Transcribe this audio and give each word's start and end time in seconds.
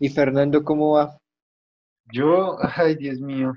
¿Y 0.00 0.08
Fernando 0.08 0.62
cómo 0.62 0.92
va? 0.96 1.18
Yo, 2.12 2.56
ay, 2.60 2.94
Dios 2.96 3.20
mío. 3.20 3.52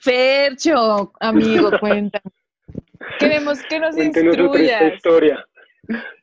Fercho, 0.00 1.12
amigo, 1.20 1.70
cuéntame. 1.80 2.30
Queremos 3.18 3.58
que 3.68 3.78
nos 3.80 3.94
Cuéntenos 3.94 4.34
instruyas. 4.36 4.94
historia. 4.94 5.46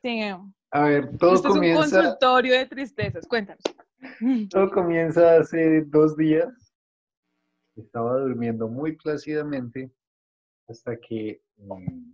Sí. 0.01 0.21
A 0.71 0.83
ver, 0.83 1.17
todo 1.17 1.35
Este 1.35 1.47
es 1.47 1.53
un 1.53 1.59
comienza, 1.59 2.01
consultorio 2.01 2.53
de 2.53 2.65
tristezas. 2.65 3.27
Cuéntanos. 3.27 3.61
todo 4.49 4.69
comienza 4.71 5.37
hace 5.37 5.81
dos 5.85 6.17
días. 6.17 6.47
Estaba 7.75 8.19
durmiendo 8.19 8.67
muy 8.67 8.95
plácidamente 8.95 9.91
hasta 10.67 10.95
que 10.99 11.41
mm, 11.57 12.13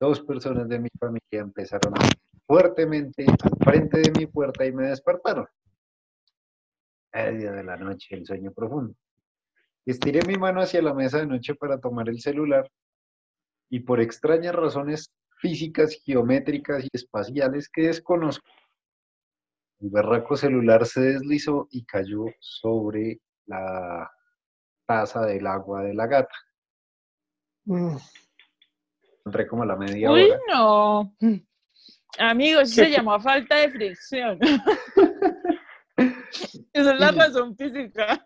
dos 0.00 0.20
personas 0.20 0.68
de 0.68 0.78
mi 0.78 0.88
familia 0.98 1.40
empezaron 1.40 1.94
a 1.94 2.08
fuertemente 2.52 3.24
al 3.24 3.64
frente 3.64 4.00
de 4.02 4.12
mi 4.12 4.26
puerta 4.26 4.66
y 4.66 4.72
me 4.72 4.88
despertaron. 4.88 5.46
Media 7.14 7.50
de 7.52 7.64
la 7.64 7.78
noche, 7.78 8.14
el 8.14 8.26
sueño 8.26 8.52
profundo. 8.52 8.94
Estiré 9.86 10.20
mi 10.26 10.34
mano 10.34 10.60
hacia 10.60 10.82
la 10.82 10.92
mesa 10.92 11.16
de 11.20 11.26
noche 11.26 11.54
para 11.54 11.80
tomar 11.80 12.10
el 12.10 12.20
celular 12.20 12.70
y 13.70 13.80
por 13.80 14.02
extrañas 14.02 14.54
razones 14.54 15.10
físicas, 15.40 15.98
geométricas 16.04 16.84
y 16.84 16.88
espaciales 16.92 17.70
que 17.70 17.86
desconozco, 17.86 18.46
el 19.80 19.88
berraco 19.88 20.36
celular 20.36 20.84
se 20.84 21.00
deslizó 21.00 21.68
y 21.70 21.86
cayó 21.86 22.26
sobre 22.38 23.18
la 23.46 24.10
taza 24.86 25.24
del 25.24 25.46
agua 25.46 25.84
de 25.84 25.94
la 25.94 26.06
gata. 26.06 26.34
Mm, 27.64 27.96
Entré 29.24 29.46
como 29.46 29.62
a 29.62 29.66
la 29.66 29.76
media 29.76 30.12
Uy, 30.12 30.30
hora. 30.30 30.40
no. 30.48 31.16
Amigo, 32.18 32.60
eso 32.60 32.74
se 32.74 32.90
llama 32.90 33.18
falta 33.20 33.56
de 33.56 33.70
fricción. 33.70 34.38
Esa 36.72 36.92
es 36.94 37.00
la 37.00 37.10
razón 37.12 37.56
física. 37.56 38.22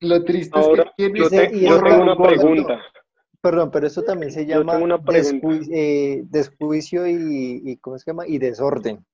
Lo 0.00 0.22
triste 0.24 0.58
Ahora, 0.58 0.92
es 0.96 1.12
que 1.12 1.18
yo, 1.18 1.28
te- 1.28 1.60
yo 1.60 1.82
tengo 1.82 2.02
una 2.02 2.14
gordo. 2.14 2.28
pregunta. 2.28 2.82
Perdón, 3.40 3.70
pero 3.70 3.86
eso 3.86 4.02
también 4.02 4.32
se 4.32 4.46
llama 4.46 4.78
una 4.78 4.98
pregunta. 5.02 5.46
desju- 5.48 5.68
eh, 5.70 6.22
desjuicio 6.26 7.06
y, 7.06 7.60
y 7.64 7.76
¿cómo 7.76 7.98
se 7.98 8.10
llama? 8.10 8.26
Y 8.26 8.38
desorden. 8.38 9.04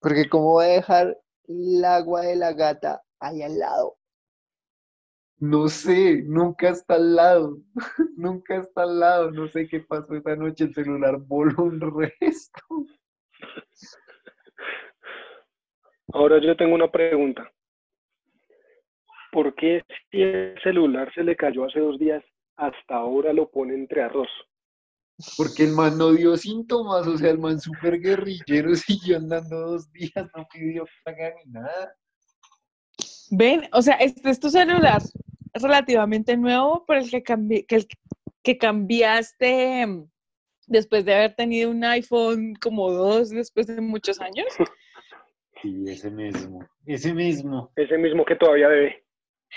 Porque 0.00 0.28
cómo 0.28 0.54
va 0.54 0.64
a 0.64 0.68
dejar 0.68 1.18
el 1.48 1.84
agua 1.84 2.22
de 2.22 2.36
la 2.36 2.52
gata 2.52 3.02
ahí 3.18 3.42
al 3.42 3.58
lado. 3.58 3.97
No 5.40 5.68
sé, 5.68 6.22
nunca 6.24 6.70
está 6.70 6.94
al 6.94 7.14
lado, 7.14 7.58
nunca 8.16 8.56
está 8.56 8.82
al 8.82 8.98
lado, 8.98 9.30
no 9.30 9.48
sé 9.48 9.68
qué 9.68 9.80
pasó 9.80 10.14
esa 10.14 10.34
noche, 10.34 10.64
el 10.64 10.74
celular 10.74 11.16
voló 11.18 11.64
un 11.64 11.80
resto. 11.80 12.60
Ahora 16.12 16.40
yo 16.40 16.56
tengo 16.56 16.74
una 16.74 16.90
pregunta. 16.90 17.50
¿Por 19.30 19.54
qué 19.54 19.82
si 20.10 20.22
el 20.22 20.58
celular 20.62 21.12
se 21.14 21.22
le 21.22 21.36
cayó 21.36 21.66
hace 21.66 21.80
dos 21.80 21.98
días, 21.98 22.24
hasta 22.56 22.96
ahora 22.96 23.32
lo 23.32 23.48
pone 23.50 23.74
entre 23.74 24.02
arroz? 24.02 24.30
Porque 25.36 25.64
el 25.64 25.72
man 25.72 25.98
no 25.98 26.12
dio 26.12 26.36
síntomas, 26.36 27.06
o 27.06 27.16
sea, 27.18 27.30
el 27.30 27.38
man 27.38 27.60
súper 27.60 28.00
guerrillero 28.00 28.74
siguió 28.74 29.18
andando 29.18 29.60
dos 29.60 29.92
días, 29.92 30.28
no 30.34 30.48
pidió 30.52 30.84
paga 31.04 31.34
ni 31.44 31.52
nada. 31.52 31.94
Ven, 33.30 33.68
o 33.72 33.82
sea, 33.82 33.96
este 33.96 34.30
es 34.30 34.40
tu 34.40 34.48
celular 34.48 35.02
relativamente 35.54 36.36
nuevo, 36.36 36.84
pero 36.86 37.00
el 37.00 37.10
que, 37.10 37.22
cambi- 37.24 37.66
que, 37.66 37.76
el 37.76 37.86
que 38.42 38.58
cambiaste 38.58 39.86
mm, 39.86 40.08
después 40.66 41.04
de 41.04 41.14
haber 41.14 41.34
tenido 41.34 41.70
un 41.70 41.84
iPhone 41.84 42.54
como 42.60 42.90
dos 42.92 43.30
después 43.30 43.66
de 43.66 43.80
muchos 43.80 44.20
años. 44.20 44.46
Sí, 45.60 45.74
ese 45.88 46.08
mismo, 46.08 46.64
ese 46.86 47.12
mismo. 47.12 47.72
Ese 47.74 47.98
mismo 47.98 48.24
que 48.24 48.36
todavía 48.36 48.68
debe. 48.68 49.04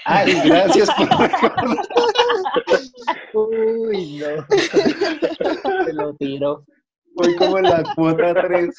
Ay, 0.06 0.34
gracias 0.44 0.90
por. 0.96 1.08
Uy, 3.34 4.18
no. 4.18 4.28
Se 5.86 5.94
lo 5.94 6.16
tiró, 6.16 6.66
Voy 7.14 7.36
como 7.36 7.58
en 7.60 7.64
la 7.66 7.84
cuota 7.96 8.34
3. 8.34 8.76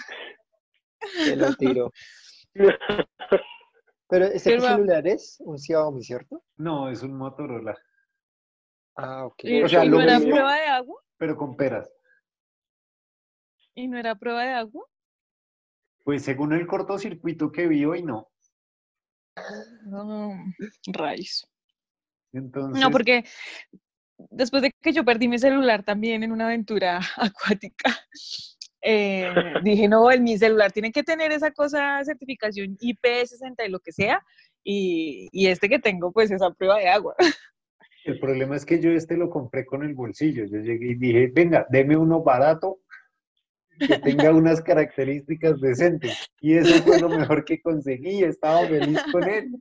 se 1.25 1.37
lo 1.37 1.55
tiró. 1.55 1.93
Pero 4.13 4.27
ese 4.27 4.61
celular 4.61 5.07
es 5.09 5.39
un 5.41 5.59
Xiaomi, 5.59 6.05
¿cierto? 6.05 6.45
No, 6.59 6.91
es 6.91 7.03
un 7.03 7.17
Motorola, 7.17 7.75
Ah, 8.95 9.25
ok. 9.25 9.45
¿Y, 9.45 9.63
O 9.63 9.69
sea, 9.71 9.87
y 9.87 9.89
lo 9.89 9.97
no 9.97 10.03
era 10.03 10.19
mismo. 10.19 10.35
prueba 10.35 10.55
de 10.55 10.67
agua? 10.67 11.01
pero 11.17 11.35
con 11.37 11.57
peras. 11.57 11.91
¿Y 13.75 13.89
no 13.89 13.97
era 13.97 14.15
prueba 14.17 14.43
de 14.45 14.51
agua? 14.51 14.85
Pues 16.05 16.23
según 16.25 16.53
el 16.53 16.67
cortocircuito 16.67 17.51
que 17.51 17.69
vi 17.69 17.87
hoy, 17.87 18.03
no. 18.03 18.29
No, 19.87 20.35
rayos. 20.89 21.49
Entonces, 22.35 22.83
No, 22.83 22.91
porque 22.91 23.25
después 24.31 24.63
de 24.63 24.73
que 24.79 24.93
yo 24.93 25.07
perdí 25.07 25.27
mi 25.29 25.39
celular 25.39 25.85
también 25.85 26.23
en 26.23 26.33
una 26.33 26.47
aventura 26.47 27.01
acuática, 27.17 27.97
eh, 28.83 29.33
dije, 29.63 29.89
no, 29.89 30.11
el, 30.11 30.21
mi 30.21 30.37
celular 30.37 30.73
tiene 30.73 30.93
que 30.93 31.03
tener 31.03 31.33
esa 31.33 31.51
cosa, 31.51 32.05
certificación 32.05 32.77
IP60 32.77 33.67
y 33.67 33.71
lo 33.71 33.81
que 33.81 33.93
sea, 33.93 34.23
y, 34.65 35.29
y 35.33 35.47
este 35.47 35.69
que 35.69 35.79
tengo, 35.79 36.13
pues 36.13 36.31
esa 36.31 36.51
prueba 36.51 36.79
de 36.79 36.89
agua. 36.89 37.15
El 38.05 38.19
problema 38.19 38.57
es 38.57 38.67
que 38.67 38.81
yo 38.81 38.91
este 38.91 39.17
lo 39.17 39.31
compré 39.31 39.65
con 39.65 39.85
el 39.85 39.95
bolsillo. 39.95 40.45
Yo 40.47 40.59
llegué 40.59 40.89
y 40.89 40.95
dije, 40.95 41.31
venga, 41.33 41.67
deme 41.71 41.97
uno 41.97 42.23
barato 42.23 42.81
que 43.79 43.99
tenga 43.99 44.33
unas 44.33 44.61
características 44.61 45.61
decentes. 45.61 46.29
Y 46.41 46.57
eso 46.57 46.83
fue 46.83 47.01
lo 47.01 47.09
mejor 47.09 47.45
que 47.45 47.61
conseguí. 47.61 48.25
Estaba 48.25 48.67
feliz 48.67 49.01
con 49.13 49.23
él. 49.29 49.53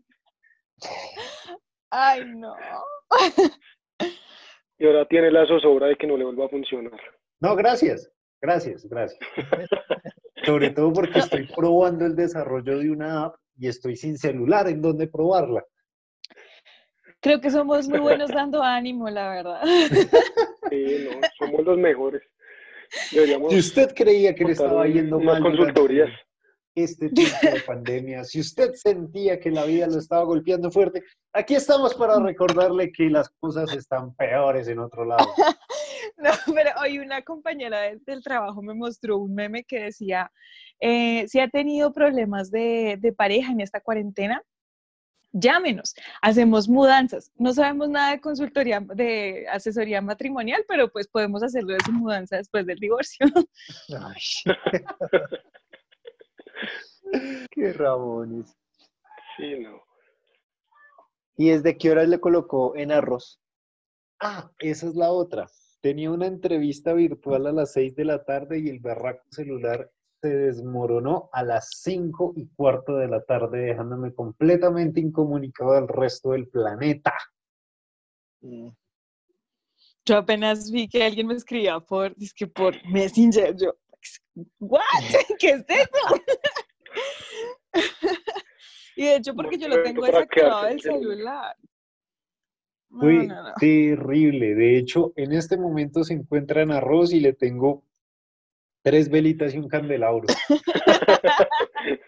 Ay, 1.91 2.23
no. 2.35 2.55
Y 4.77 4.87
ahora 4.87 5.07
tiene 5.07 5.29
la 5.29 5.45
zozobra 5.45 5.87
de 5.87 5.95
que 5.95 6.07
no 6.07 6.17
le 6.17 6.25
vuelva 6.25 6.45
a 6.45 6.49
funcionar. 6.49 6.99
No, 7.39 7.55
gracias. 7.55 8.11
Gracias, 8.41 8.87
gracias. 8.89 9.19
Sobre 10.43 10.71
todo 10.71 10.91
porque 10.91 11.19
estoy 11.19 11.47
probando 11.55 12.05
el 12.05 12.15
desarrollo 12.15 12.79
de 12.79 12.89
una 12.89 13.25
app 13.25 13.35
y 13.57 13.67
estoy 13.67 13.95
sin 13.95 14.17
celular 14.17 14.67
en 14.67 14.81
donde 14.81 15.07
probarla. 15.07 15.63
Creo 17.19 17.39
que 17.39 17.51
somos 17.51 17.87
muy 17.87 17.99
buenos 17.99 18.31
dando 18.31 18.63
ánimo, 18.63 19.07
la 19.09 19.29
verdad. 19.29 19.61
Sí, 20.71 21.05
no, 21.05 21.27
somos 21.37 21.65
los 21.65 21.77
mejores. 21.77 22.21
Deberíamos 23.11 23.53
Si 23.53 23.59
usted 23.59 23.93
creía 23.93 24.33
que 24.33 24.45
le 24.45 24.53
estaba 24.53 24.87
yendo 24.87 25.19
mal 25.19 25.41
consultorías. 25.41 26.09
este 26.73 27.09
tiempo 27.09 27.37
de 27.43 27.59
pandemia, 27.61 28.23
si 28.23 28.39
usted 28.39 28.73
sentía 28.73 29.39
que 29.39 29.51
la 29.51 29.65
vida 29.65 29.87
lo 29.87 29.99
estaba 29.99 30.23
golpeando 30.23 30.71
fuerte, 30.71 31.03
aquí 31.33 31.55
estamos 31.55 31.93
para 31.93 32.19
recordarle 32.19 32.91
que 32.91 33.09
las 33.09 33.29
cosas 33.39 33.71
están 33.75 34.15
peores 34.15 34.67
en 34.67 34.79
otro 34.79 35.05
lado. 35.05 35.27
No, 36.17 36.29
pero 36.53 36.71
hoy 36.81 36.99
una 36.99 37.21
compañera 37.23 37.79
de- 37.81 37.99
del 38.05 38.23
trabajo 38.23 38.61
me 38.61 38.73
mostró 38.73 39.17
un 39.17 39.33
meme 39.33 39.63
que 39.63 39.79
decía, 39.83 40.31
eh, 40.79 41.27
si 41.27 41.39
ha 41.39 41.49
tenido 41.49 41.93
problemas 41.93 42.51
de, 42.51 42.97
de 42.99 43.13
pareja 43.13 43.51
en 43.51 43.61
esta 43.61 43.81
cuarentena, 43.81 44.41
llámenos, 45.33 45.93
hacemos 46.21 46.67
mudanzas. 46.67 47.31
No 47.35 47.53
sabemos 47.53 47.89
nada 47.89 48.11
de 48.11 48.21
consultoría, 48.21 48.79
de 48.81 49.47
asesoría 49.49 50.01
matrimonial, 50.01 50.63
pero 50.67 50.91
pues 50.91 51.07
podemos 51.07 51.41
hacerlo 51.43 51.73
de 51.73 51.79
su 51.85 51.91
mudanza 51.93 52.37
después 52.37 52.65
del 52.65 52.79
divorcio. 52.79 53.25
Ay. 53.89 54.45
Qué 57.51 57.73
rabones. 57.73 58.55
Sí, 59.37 59.59
no. 59.59 59.81
¿Y 61.37 61.49
desde 61.49 61.77
qué 61.77 61.91
horas 61.91 62.07
le 62.07 62.19
colocó 62.19 62.75
en 62.75 62.91
arroz? 62.91 63.41
Ah, 64.19 64.51
esa 64.59 64.87
es 64.87 64.95
la 64.95 65.11
otra. 65.11 65.49
Tenía 65.81 66.11
una 66.11 66.27
entrevista 66.27 66.93
virtual 66.93 67.47
a 67.47 67.51
las 67.51 67.73
6 67.73 67.95
de 67.95 68.05
la 68.05 68.23
tarde 68.23 68.59
y 68.59 68.69
el 68.69 68.79
berraco 68.79 69.25
celular 69.31 69.91
se 70.21 70.29
desmoronó 70.29 71.29
a 71.33 71.43
las 71.43 71.69
5 71.81 72.33
y 72.35 72.47
cuarto 72.49 72.97
de 72.97 73.07
la 73.07 73.23
tarde, 73.23 73.61
dejándome 73.61 74.13
completamente 74.13 74.99
incomunicado 74.99 75.71
al 75.71 75.87
resto 75.87 76.31
del 76.31 76.47
planeta. 76.47 77.15
Mm, 78.41 78.69
Yo 80.05 80.17
apenas 80.17 80.69
vi 80.69 80.87
que 80.87 81.03
alguien 81.03 81.25
me 81.25 81.33
escribía 81.33 81.79
por, 81.79 82.15
que 82.35 82.45
por 82.45 82.75
Messenger, 82.87 83.55
yo, 83.55 83.75
¿what? 84.59 84.81
¿Qué 85.39 85.49
es 85.49 85.65
eso? 85.67 86.21
y 88.95 89.05
de 89.05 89.15
hecho 89.15 89.33
porque 89.33 89.57
yo 89.57 89.67
lo 89.67 89.81
tengo 89.81 90.05
desactivado 90.05 90.65
del 90.65 90.81
celular. 90.81 91.57
No, 92.91 92.99
Fue 92.99 93.25
no, 93.25 93.41
no. 93.43 93.53
terrible. 93.59 94.53
De 94.53 94.77
hecho, 94.77 95.13
en 95.15 95.31
este 95.31 95.57
momento 95.57 96.03
se 96.03 96.13
encuentra 96.13 96.61
en 96.61 96.71
arroz 96.71 97.13
y 97.13 97.21
le 97.21 97.33
tengo 97.33 97.83
tres 98.83 99.09
velitas 99.09 99.55
y 99.55 99.59
un 99.59 99.69
candelabro. 99.69 100.27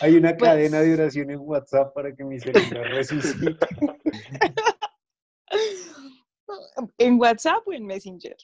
Hay 0.00 0.16
una 0.16 0.36
Pues- 0.36 0.50
cadena 0.50 0.80
de 0.80 0.94
oración 0.94 1.30
en 1.30 1.40
WhatsApp 1.40 1.92
para 1.94 2.14
que 2.14 2.24
mi 2.24 2.38
celular 2.38 2.88
resucite. 2.92 3.56
¿En 6.98 7.18
WhatsApp 7.20 7.66
o 7.66 7.72
en 7.72 7.84
Messenger? 7.86 8.36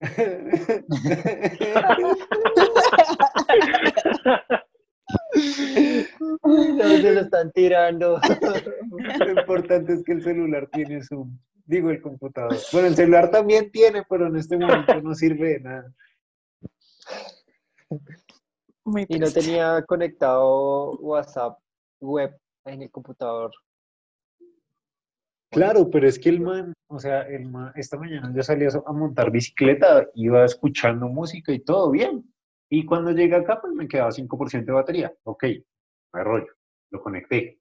No, 6.40 6.88
se 6.88 7.14
lo 7.14 7.20
están 7.20 7.52
tirando. 7.52 8.18
Lo 9.18 9.40
importante 9.40 9.92
es 9.94 10.04
que 10.04 10.12
el 10.12 10.22
celular 10.22 10.68
tiene 10.72 11.02
Zoom. 11.02 11.38
Digo, 11.64 11.90
el 11.90 12.00
computador. 12.00 12.56
Bueno, 12.72 12.88
el 12.88 12.94
celular 12.94 13.30
también 13.30 13.70
tiene, 13.70 14.02
pero 14.08 14.28
en 14.28 14.36
este 14.36 14.56
momento 14.56 15.00
no 15.02 15.14
sirve 15.14 15.54
de 15.54 15.60
nada. 15.60 15.94
Muy 18.84 19.04
Y 19.08 19.18
no 19.18 19.30
tenía 19.30 19.82
conectado 19.82 20.92
WhatsApp 20.98 21.58
web 22.00 22.38
en 22.64 22.82
el 22.82 22.90
computador. 22.90 23.50
Claro, 25.50 25.90
pero 25.90 26.06
es 26.06 26.18
que 26.18 26.28
el 26.28 26.40
man, 26.40 26.72
o 26.88 26.98
sea, 26.98 27.22
el 27.22 27.46
man, 27.50 27.72
esta 27.76 27.96
mañana 27.96 28.32
yo 28.34 28.42
salí 28.42 28.64
a 28.64 28.92
montar 28.92 29.30
bicicleta, 29.30 30.06
iba 30.14 30.44
escuchando 30.44 31.08
música 31.08 31.52
y 31.52 31.60
todo 31.60 31.90
bien. 31.90 32.24
Y 32.68 32.84
cuando 32.84 33.12
llegué 33.12 33.36
acá, 33.36 33.60
pues 33.60 33.72
me 33.72 33.86
quedaba 33.88 34.10
5% 34.10 34.64
de 34.64 34.72
batería. 34.72 35.14
Ok, 35.24 35.44
no 36.12 36.18
hay 36.18 36.24
rollo, 36.24 36.52
lo 36.90 37.00
conecté. 37.00 37.60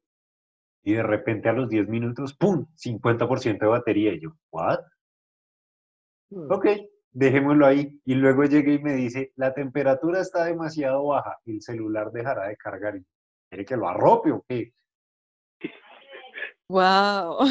Y 0.83 0.93
de 0.93 1.03
repente 1.03 1.49
a 1.49 1.53
los 1.53 1.69
10 1.69 1.87
minutos, 1.87 2.35
¡pum! 2.35 2.67
50% 2.75 3.59
de 3.59 3.67
batería. 3.67 4.13
Y 4.13 4.21
yo, 4.21 4.29
¿what? 4.51 4.79
Ok, 6.49 6.67
dejémoslo 7.11 7.65
ahí. 7.65 7.99
Y 8.05 8.15
luego 8.15 8.43
llegué 8.45 8.73
y 8.73 8.83
me 8.83 8.93
dice, 8.93 9.31
la 9.35 9.53
temperatura 9.53 10.21
está 10.21 10.45
demasiado 10.45 11.07
baja, 11.07 11.39
el 11.45 11.61
celular 11.61 12.11
dejará 12.11 12.47
de 12.47 12.57
cargar. 12.57 12.99
¿Quiere 13.49 13.65
que 13.65 13.77
lo 13.77 13.87
arrope 13.87 14.31
o 14.31 14.43
qué? 14.47 14.73
Wow. 16.67 17.45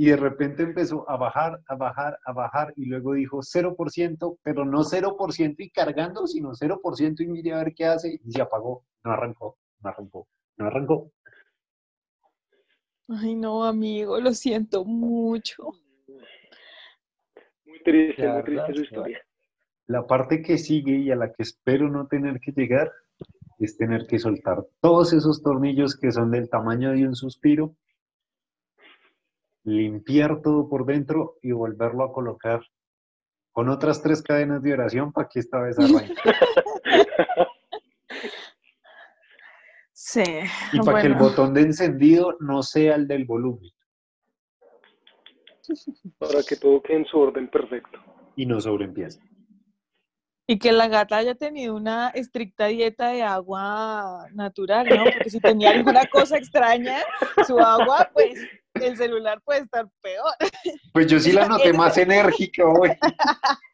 Y 0.00 0.06
de 0.06 0.16
repente 0.16 0.62
empezó 0.62 1.04
a 1.10 1.18
bajar, 1.18 1.60
a 1.68 1.74
bajar, 1.74 2.18
a 2.24 2.32
bajar, 2.32 2.72
y 2.74 2.86
luego 2.86 3.12
dijo 3.12 3.40
0%, 3.40 4.38
pero 4.42 4.64
no 4.64 4.78
0% 4.82 5.56
y 5.58 5.68
cargando, 5.68 6.26
sino 6.26 6.52
0% 6.52 7.20
y 7.20 7.26
mire 7.26 7.52
a 7.52 7.58
ver 7.58 7.74
qué 7.74 7.84
hace, 7.84 8.18
y 8.24 8.32
se 8.32 8.40
apagó. 8.40 8.86
No 9.04 9.12
arrancó, 9.12 9.58
no 9.82 9.90
arrancó, 9.90 10.26
no 10.56 10.66
arrancó. 10.68 11.12
Ay, 13.08 13.34
no, 13.34 13.62
amigo, 13.62 14.18
lo 14.18 14.32
siento 14.32 14.86
mucho. 14.86 15.64
Muy 17.66 17.82
triste, 17.84 18.26
muy 18.26 18.42
triste 18.42 18.74
su 18.76 18.80
historia. 18.80 19.20
La 19.86 20.06
parte 20.06 20.40
que 20.40 20.56
sigue 20.56 20.96
y 20.96 21.10
a 21.10 21.16
la 21.16 21.30
que 21.30 21.42
espero 21.42 21.90
no 21.90 22.06
tener 22.06 22.40
que 22.40 22.52
llegar 22.52 22.90
es 23.58 23.76
tener 23.76 24.06
que 24.06 24.18
soltar 24.18 24.64
todos 24.80 25.12
esos 25.12 25.42
tornillos 25.42 25.94
que 25.94 26.10
son 26.10 26.30
del 26.30 26.48
tamaño 26.48 26.92
de 26.92 27.06
un 27.06 27.14
suspiro, 27.14 27.76
limpiar 29.64 30.40
todo 30.42 30.68
por 30.68 30.86
dentro 30.86 31.38
y 31.42 31.52
volverlo 31.52 32.04
a 32.04 32.12
colocar 32.12 32.60
con 33.52 33.68
otras 33.68 34.02
tres 34.02 34.22
cadenas 34.22 34.62
de 34.62 34.72
oración 34.72 35.12
para 35.12 35.28
que 35.28 35.40
esta 35.40 35.60
vez 35.60 35.78
arranque. 35.78 36.14
Sí. 39.92 40.24
Y 40.72 40.80
para 40.80 41.02
que 41.02 41.08
el 41.08 41.14
botón 41.14 41.52
de 41.52 41.60
encendido 41.60 42.36
no 42.40 42.62
sea 42.62 42.94
el 42.96 43.06
del 43.06 43.26
volumen 43.26 43.70
Para 46.18 46.42
que 46.42 46.56
todo 46.56 46.82
quede 46.82 46.96
en 46.96 47.04
su 47.04 47.18
orden 47.18 47.48
perfecto. 47.48 48.00
y 48.34 48.46
no 48.46 48.60
sobreempiece. 48.60 49.20
Y 50.48 50.58
que 50.58 50.72
la 50.72 50.88
gata 50.88 51.18
haya 51.18 51.36
tenido 51.36 51.76
una 51.76 52.08
estricta 52.08 52.66
dieta 52.66 53.10
de 53.10 53.22
agua 53.22 54.26
natural, 54.32 54.88
¿no? 54.88 55.04
Porque 55.04 55.30
si 55.30 55.38
tenía 55.38 55.70
alguna 55.70 56.06
cosa 56.06 56.38
extraña, 56.38 56.96
su 57.46 57.58
agua, 57.60 58.10
pues 58.12 58.34
el 58.86 58.96
celular 58.96 59.40
puede 59.42 59.60
estar 59.60 59.86
peor. 60.00 60.32
Pues 60.92 61.06
yo 61.06 61.18
sí 61.20 61.32
la 61.32 61.46
noté 61.48 61.72
más 61.72 61.96
enérgica 61.98 62.64
hoy. 62.66 62.90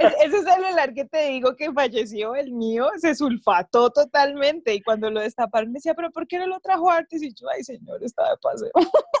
Es- 0.00 0.14
ese 0.24 0.42
celular 0.42 0.92
que 0.94 1.04
te 1.04 1.28
digo 1.28 1.54
que 1.54 1.72
falleció, 1.72 2.34
el 2.34 2.50
mío, 2.52 2.88
se 2.98 3.14
sulfató 3.14 3.90
totalmente. 3.90 4.74
Y 4.74 4.82
cuando 4.82 5.10
lo 5.10 5.20
destaparon, 5.20 5.70
me 5.70 5.76
decía, 5.78 5.94
¿pero 5.94 6.10
por 6.10 6.26
qué 6.26 6.38
no 6.38 6.46
lo 6.46 6.58
trajo 6.60 6.90
antes? 6.90 7.22
Y 7.22 7.32
yo, 7.32 7.48
ay, 7.48 7.62
señor, 7.62 8.02
estaba 8.02 8.30
de 8.30 8.36
paseo. 8.42 8.70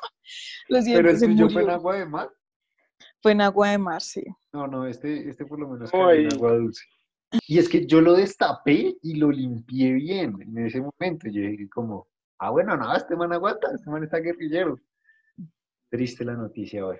lo 0.68 0.82
siento, 0.82 0.98
Pero 0.98 1.10
el 1.10 1.20
tuyo 1.20 1.50
fue 1.50 1.62
en 1.62 1.70
agua 1.70 1.96
de 1.96 2.06
mar. 2.06 2.30
Fue 3.22 3.32
en 3.32 3.40
agua 3.40 3.70
de 3.70 3.78
mar, 3.78 4.02
sí. 4.02 4.24
No, 4.52 4.66
no, 4.66 4.86
este, 4.86 5.28
este 5.28 5.46
por 5.46 5.58
lo 5.60 5.68
menos 5.68 5.92
No, 5.94 6.06
cayó 6.06 6.20
en 6.20 6.32
agua 6.32 6.52
dulce. 6.56 6.82
Y 7.46 7.58
es 7.58 7.68
que 7.68 7.86
yo 7.86 8.00
lo 8.00 8.14
destapé 8.14 8.96
y 9.02 9.14
lo 9.14 9.30
limpié 9.30 9.92
bien 9.92 10.36
en 10.40 10.66
ese 10.66 10.80
momento. 10.80 11.28
Yo 11.28 11.42
dije 11.42 11.68
como, 11.68 12.06
ah, 12.38 12.50
bueno, 12.50 12.76
no, 12.76 12.94
este 12.94 13.16
man 13.16 13.32
aguanta, 13.32 13.68
este 13.74 13.90
man 13.90 14.04
está 14.04 14.18
guerrillero. 14.18 14.78
Triste 15.94 16.24
la 16.24 16.32
noticia 16.34 16.84
hoy. 16.84 16.96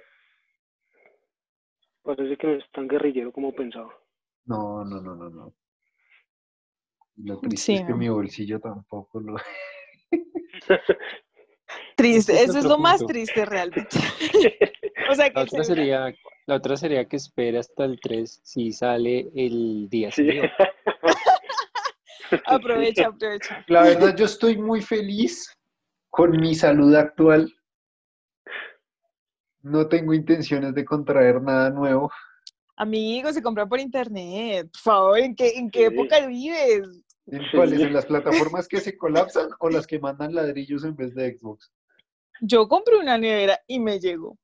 Parece 2.05 2.37
que 2.37 2.47
no 2.47 2.53
es 2.53 2.71
tan 2.71 2.87
guerrillero 2.87 3.33
como 3.33 3.53
pensaba. 3.53 3.93
No, 4.45 4.85
no, 4.85 5.01
no, 5.01 5.17
no, 5.17 5.29
no. 5.31 5.53
Lo 7.17 7.41
triste 7.41 7.73
Sí, 7.73 7.75
es 7.75 7.83
que 7.83 7.93
mi 7.93 8.09
bolsillo 8.09 8.61
tampoco 8.61 9.19
lo... 9.19 9.35
Triste, 11.97 12.35
Ese 12.35 12.45
es 12.45 12.51
eso 12.51 12.59
es 12.61 12.65
lo 12.67 12.79
más 12.79 13.05
triste 13.05 13.45
realmente. 13.45 13.97
o 15.11 15.15
sea 15.17 15.29
que 15.29 15.35
La 15.35 15.43
otra 15.43 15.65
sería, 15.65 16.15
la 16.47 16.55
otra 16.55 16.77
sería 16.77 17.09
que 17.09 17.17
espera 17.17 17.59
hasta 17.59 17.87
el 17.87 17.99
3 18.01 18.43
si 18.45 18.71
sale 18.71 19.29
el 19.35 19.89
día 19.91 20.13
Sí. 20.13 20.23
siguiente. 20.25 20.53
aprovecha, 22.47 23.09
aprovecha. 23.09 23.65
La 23.67 23.83
verdad, 23.83 24.15
yo 24.17 24.27
estoy 24.27 24.57
muy 24.57 24.83
feliz 24.83 25.53
con 26.11 26.31
mi 26.41 26.55
salud 26.55 26.95
actual. 26.95 27.53
No 29.65 29.89
tengo 29.89 30.13
intenciones 30.13 30.75
de 30.75 30.85
contraer 30.85 31.41
nada 31.41 31.71
nuevo. 31.71 32.13
Amigo, 32.77 33.33
se 33.33 33.43
compra 33.43 33.65
por 33.67 33.81
internet. 33.81 34.69
Por 34.71 34.81
favor, 34.81 35.19
¿en 35.19 35.35
qué, 35.35 35.53
en 35.57 35.71
qué 35.71 35.89
Sí. 35.89 35.95
época 35.95 36.27
vives? 36.27 36.87
¿En 37.29 37.43
cuáles? 37.51 37.81
¿En 37.81 37.95
las 37.95 38.05
plataformas 38.05 38.69
que 38.69 38.79
se 38.81 38.95
colapsan 38.99 39.49
o 39.61 39.71
las 39.71 39.87
que 39.87 39.99
mandan 39.99 40.35
ladrillos 40.35 40.85
en 40.85 40.95
vez 40.95 41.15
de 41.15 41.39
Xbox? 41.39 41.73
Yo 42.43 42.69
compré 42.69 42.99
una 42.99 43.17
nevera 43.17 43.59
y 43.67 43.79
me 43.79 43.99
llegó. 43.99 44.37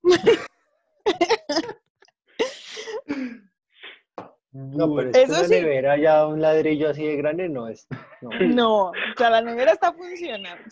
No, 4.53 4.95
pero 4.97 5.11
es 5.11 5.17
Eso 5.17 5.27
que 5.27 5.39
una 5.39 5.45
sí. 5.49 5.55
nevera 5.55 5.97
ya 5.99 6.27
un 6.27 6.41
ladrillo 6.41 6.89
así 6.91 7.07
de 7.07 7.17
grande 7.17 7.49
no 7.49 7.69
es. 7.69 7.87
No. 8.23 8.31
No, 8.41 8.85
o 8.89 8.93
sea, 9.19 9.29
la 9.31 9.43
nevera 9.43 9.73
está 9.73 9.93
funcionando. 9.93 10.65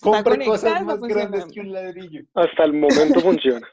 Conectada, 0.00 0.44
cosas 0.46 0.84
más 0.84 1.00
grandes 1.00 1.44
que 1.46 1.60
un 1.60 1.72
ladrillo. 1.72 2.22
Hasta 2.34 2.64
el 2.64 2.72
momento 2.74 3.20
funciona. 3.20 3.66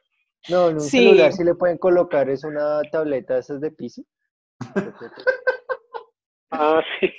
No, 0.49 0.69
en 0.69 0.75
un 0.75 0.81
Sí. 0.81 0.97
celular 0.97 1.31
sí 1.33 1.43
le 1.43 1.55
pueden 1.55 1.77
colocar 1.77 2.29
es 2.29 2.43
una 2.43 2.81
tableta 2.91 3.35
de 3.35 3.39
esas 3.39 3.61
de 3.61 3.71
PC. 3.71 4.03
Ah, 6.55 6.83
sí. 6.99 7.09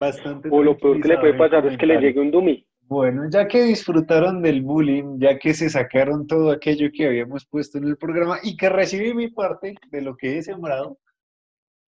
Bastante 0.00 0.48
O 0.50 0.64
lo 0.64 0.76
peor 0.76 1.00
que 1.00 1.06
le 1.06 1.18
puede 1.18 1.34
pasar 1.34 1.64
es 1.64 1.78
que 1.78 1.86
le 1.86 2.00
llegue 2.00 2.18
un 2.18 2.32
dummy. 2.32 2.66
Bueno, 2.80 3.22
ya 3.30 3.46
que 3.46 3.62
disfrutaron 3.62 4.42
del 4.42 4.62
bullying, 4.62 5.20
ya 5.20 5.38
que 5.38 5.54
se 5.54 5.70
sacaron 5.70 6.26
todo 6.26 6.50
aquello 6.50 6.90
que 6.92 7.06
habíamos 7.06 7.46
puesto 7.46 7.78
en 7.78 7.84
el 7.84 7.96
programa 7.96 8.38
y 8.42 8.56
que 8.56 8.68
recibí 8.68 9.14
mi 9.14 9.28
parte 9.30 9.76
de 9.92 10.02
lo 10.02 10.16
que 10.16 10.38
he 10.38 10.42
sembrado, 10.42 10.98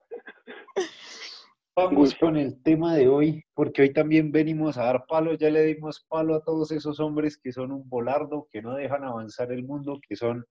vamos 1.78 2.14
con 2.16 2.36
el 2.36 2.60
tema 2.62 2.94
de 2.94 3.08
hoy, 3.08 3.44
porque 3.54 3.82
hoy 3.82 3.92
también 3.92 4.32
venimos 4.32 4.76
a 4.76 4.84
dar 4.84 5.04
palo, 5.06 5.34
ya 5.34 5.48
le 5.48 5.62
dimos 5.62 6.04
palo 6.08 6.34
a 6.34 6.42
todos 6.42 6.72
esos 6.72 6.98
hombres 6.98 7.38
que 7.38 7.52
son 7.52 7.70
un 7.70 7.88
volardo, 7.88 8.48
que 8.50 8.60
no 8.60 8.74
dejan 8.74 9.04
avanzar 9.04 9.52
el 9.52 9.64
mundo, 9.64 10.00
que 10.06 10.16
son 10.16 10.44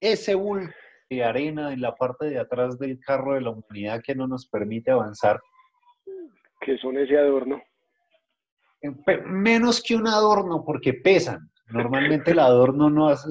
ese 0.00 0.36
bulto 0.36 0.72
de 1.10 1.24
arena 1.24 1.72
en 1.72 1.80
la 1.80 1.94
parte 1.96 2.26
de 2.26 2.38
atrás 2.38 2.78
del 2.78 3.00
carro 3.00 3.34
de 3.34 3.40
la 3.40 3.50
humanidad 3.50 4.00
que 4.04 4.14
no 4.14 4.28
nos 4.28 4.46
permite 4.46 4.92
avanzar. 4.92 5.40
Que 6.60 6.78
son 6.78 6.96
ese 6.96 7.18
adorno. 7.18 7.60
Menos 9.26 9.82
que 9.82 9.96
un 9.96 10.06
adorno 10.06 10.64
porque 10.64 10.94
pesan. 10.94 11.50
Normalmente 11.70 12.30
el 12.30 12.38
adorno 12.38 12.88
no 12.88 13.08
hace, 13.08 13.28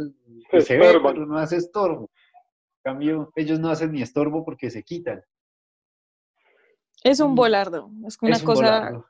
se 0.60 0.78
ve, 0.78 1.00
pero 1.02 1.26
no 1.26 1.38
hace 1.38 1.58
estorbo. 1.58 2.10
En 2.84 2.92
cambio, 2.92 3.32
ellos 3.36 3.60
no 3.60 3.70
hacen 3.70 3.94
ni 3.94 4.02
estorbo 4.02 4.44
porque 4.44 4.70
se 4.70 4.84
quitan. 4.84 5.22
Es 7.04 7.20
un 7.20 7.32
Mm. 7.32 7.36
volardo. 7.36 7.90
Es 8.06 8.18
una 8.22 8.36
Es 8.36 8.42
un 8.42 8.46
cosa. 8.46 8.62
volardo. 8.80 9.06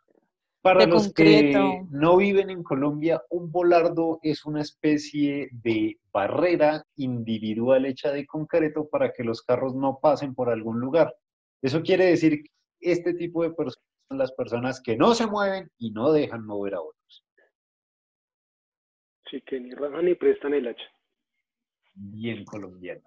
Para 0.61 0.81
de 0.81 0.87
los 0.91 1.11
que 1.13 1.51
concreto. 1.51 1.87
no 1.89 2.17
viven 2.17 2.51
en 2.51 2.61
Colombia, 2.61 3.23
un 3.31 3.51
volardo 3.51 4.19
es 4.21 4.45
una 4.45 4.61
especie 4.61 5.49
de 5.51 5.99
barrera 6.13 6.85
individual 6.97 7.85
hecha 7.87 8.11
de 8.11 8.27
concreto 8.27 8.87
para 8.87 9.11
que 9.11 9.23
los 9.23 9.41
carros 9.41 9.73
no 9.73 9.97
pasen 9.99 10.35
por 10.35 10.49
algún 10.51 10.79
lugar. 10.79 11.15
Eso 11.63 11.81
quiere 11.81 12.05
decir 12.05 12.43
que 12.43 12.49
este 12.91 13.15
tipo 13.15 13.41
de 13.41 13.51
personas 13.51 13.83
son 14.07 14.17
las 14.19 14.31
personas 14.33 14.81
que 14.81 14.95
no 14.95 15.15
se 15.15 15.25
mueven 15.25 15.71
y 15.79 15.89
no 15.91 16.11
dejan 16.11 16.45
mover 16.45 16.75
a 16.75 16.81
otros. 16.81 17.25
Sí, 19.31 19.41
que 19.41 19.59
ni 19.59 19.71
rajan 19.73 20.05
ni 20.05 20.13
prestan 20.15 20.53
el 20.53 20.67
hacha. 20.67 20.83
bien 21.93 22.45
colombiano. 22.45 23.01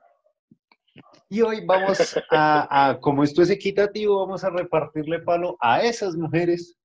Y 1.29 1.41
hoy 1.43 1.65
vamos 1.67 2.17
a, 2.31 2.91
a, 2.91 3.01
como 3.01 3.25
esto 3.25 3.43
es 3.43 3.51
equitativo, 3.51 4.21
vamos 4.21 4.45
a 4.45 4.51
repartirle 4.51 5.21
palo 5.21 5.57
a 5.61 5.83
esas 5.83 6.15
mujeres 6.17 6.79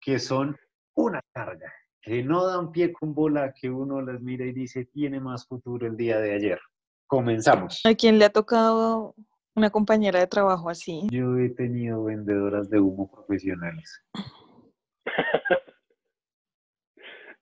que 0.00 0.18
son 0.18 0.56
una 0.94 1.20
carga, 1.32 1.72
que 2.00 2.22
no 2.22 2.46
dan 2.46 2.70
pie 2.70 2.92
con 2.92 3.14
bola, 3.14 3.52
que 3.58 3.68
uno 3.70 4.00
las 4.00 4.20
mira 4.20 4.44
y 4.44 4.52
dice, 4.52 4.84
tiene 4.86 5.18
más 5.20 5.46
futuro 5.46 5.86
el 5.86 5.96
día 5.96 6.18
de 6.20 6.34
ayer. 6.34 6.60
Comenzamos. 7.06 7.80
¿A 7.84 7.94
quién 7.94 8.18
le 8.18 8.26
ha 8.26 8.30
tocado 8.30 9.14
una 9.56 9.70
compañera 9.70 10.20
de 10.20 10.26
trabajo 10.26 10.68
así? 10.70 11.08
Yo 11.10 11.36
he 11.38 11.48
tenido 11.50 12.04
vendedoras 12.04 12.68
de 12.70 12.78
humo 12.80 13.10
profesionales. 13.10 14.04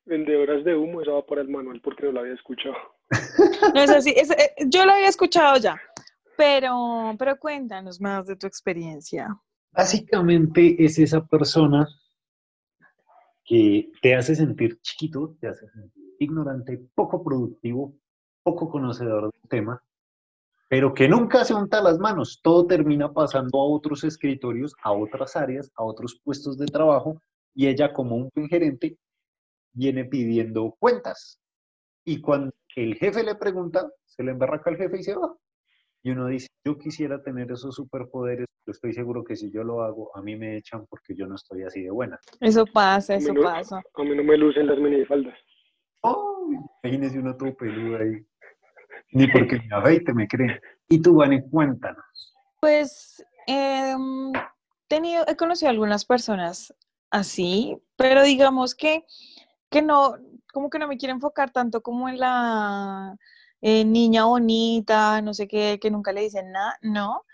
Vendedoras 0.04 0.64
de 0.64 0.76
humo, 0.76 1.02
eso 1.02 1.14
va 1.14 1.26
para 1.26 1.40
el 1.40 1.48
manual 1.48 1.80
porque 1.82 2.06
no 2.06 2.12
lo 2.12 2.20
había 2.20 2.34
escuchado. 2.34 2.76
No 3.74 3.80
es 3.80 3.90
así, 3.90 4.14
es- 4.16 4.30
eh, 4.30 4.54
yo 4.66 4.84
lo 4.86 4.92
había 4.92 5.08
escuchado 5.08 5.56
ya, 5.58 5.80
pero, 6.36 7.14
pero 7.18 7.38
cuéntanos 7.38 8.00
más 8.00 8.26
de 8.26 8.36
tu 8.36 8.46
experiencia. 8.46 9.36
Básicamente 9.72 10.82
es 10.84 10.98
esa 10.98 11.24
persona 11.24 11.86
que 13.44 13.90
te 14.02 14.14
hace 14.14 14.34
sentir 14.34 14.80
chiquito, 14.80 15.36
te 15.40 15.48
hace 15.48 15.68
sentir 15.68 16.16
ignorante, 16.18 16.78
poco 16.94 17.22
productivo, 17.22 17.94
poco 18.42 18.68
conocedor 18.68 19.30
del 19.32 19.48
tema, 19.48 19.82
pero 20.68 20.94
que 20.94 21.08
nunca 21.08 21.44
se 21.44 21.54
unta 21.54 21.80
las 21.80 21.98
manos. 21.98 22.40
Todo 22.42 22.66
termina 22.66 23.12
pasando 23.12 23.60
a 23.60 23.66
otros 23.66 24.02
escritorios, 24.04 24.74
a 24.82 24.92
otras 24.92 25.36
áreas, 25.36 25.70
a 25.76 25.84
otros 25.84 26.20
puestos 26.24 26.58
de 26.58 26.66
trabajo, 26.66 27.20
y 27.54 27.68
ella 27.68 27.92
como 27.92 28.16
un 28.16 28.30
buen 28.34 28.48
gerente 28.48 28.98
viene 29.72 30.04
pidiendo 30.04 30.74
cuentas. 30.78 31.40
Y 32.04 32.20
cuando 32.20 32.52
el 32.74 32.94
jefe 32.96 33.22
le 33.22 33.34
pregunta, 33.34 33.88
se 34.04 34.22
le 34.22 34.32
emberraca 34.32 34.70
al 34.70 34.76
jefe 34.76 34.98
y 34.98 35.02
se 35.02 35.14
va. 35.14 35.34
Y 36.06 36.10
uno 36.12 36.28
dice, 36.28 36.46
yo 36.64 36.78
quisiera 36.78 37.20
tener 37.20 37.50
esos 37.50 37.74
superpoderes, 37.74 38.46
pero 38.64 38.72
estoy 38.72 38.92
seguro 38.92 39.24
que 39.24 39.34
si 39.34 39.50
yo 39.50 39.64
lo 39.64 39.82
hago, 39.82 40.16
a 40.16 40.22
mí 40.22 40.36
me 40.36 40.56
echan 40.56 40.86
porque 40.86 41.16
yo 41.16 41.26
no 41.26 41.34
estoy 41.34 41.64
así 41.64 41.82
de 41.82 41.90
buena. 41.90 42.16
Eso 42.38 42.64
pasa, 42.64 43.14
A 43.14 43.16
eso 43.16 43.34
no- 43.34 43.42
pasa. 43.42 43.82
A 43.92 44.02
mí 44.04 44.14
no 44.16 44.22
me 44.22 44.36
lucen 44.36 44.68
las 44.68 44.78
minifaldas. 44.78 45.36
¡Oh! 46.02 46.48
Imagínese 46.84 47.18
uno 47.18 47.36
todo 47.36 47.52
peludo 47.56 47.96
ahí. 47.98 48.24
Ni 49.10 49.26
porque 49.26 49.56
me 49.68 49.74
afeite 49.74 50.14
me 50.14 50.28
creen. 50.28 50.60
Y 50.88 51.02
tú, 51.02 51.16
Vane, 51.16 51.42
cuéntanos. 51.50 52.04
Pues 52.60 53.26
em, 53.48 54.32
tenido, 54.86 55.24
he 55.26 55.34
conocido 55.34 55.70
algunas 55.70 56.04
personas 56.04 56.72
así, 57.10 57.76
pero 57.96 58.22
digamos 58.22 58.76
que, 58.76 59.04
que 59.70 59.82
no, 59.82 60.14
como 60.52 60.70
que 60.70 60.78
no 60.78 60.86
me 60.86 60.98
quiero 60.98 61.16
enfocar 61.16 61.50
tanto 61.50 61.80
como 61.82 62.08
en 62.08 62.20
la 62.20 63.16
eh, 63.60 63.84
niña 63.84 64.24
bonita, 64.26 65.20
no 65.22 65.34
sé 65.34 65.48
qué, 65.48 65.78
que 65.80 65.90
nunca 65.90 66.12
le 66.12 66.22
dicen 66.22 66.52
nada, 66.52 66.78
no, 66.82 67.24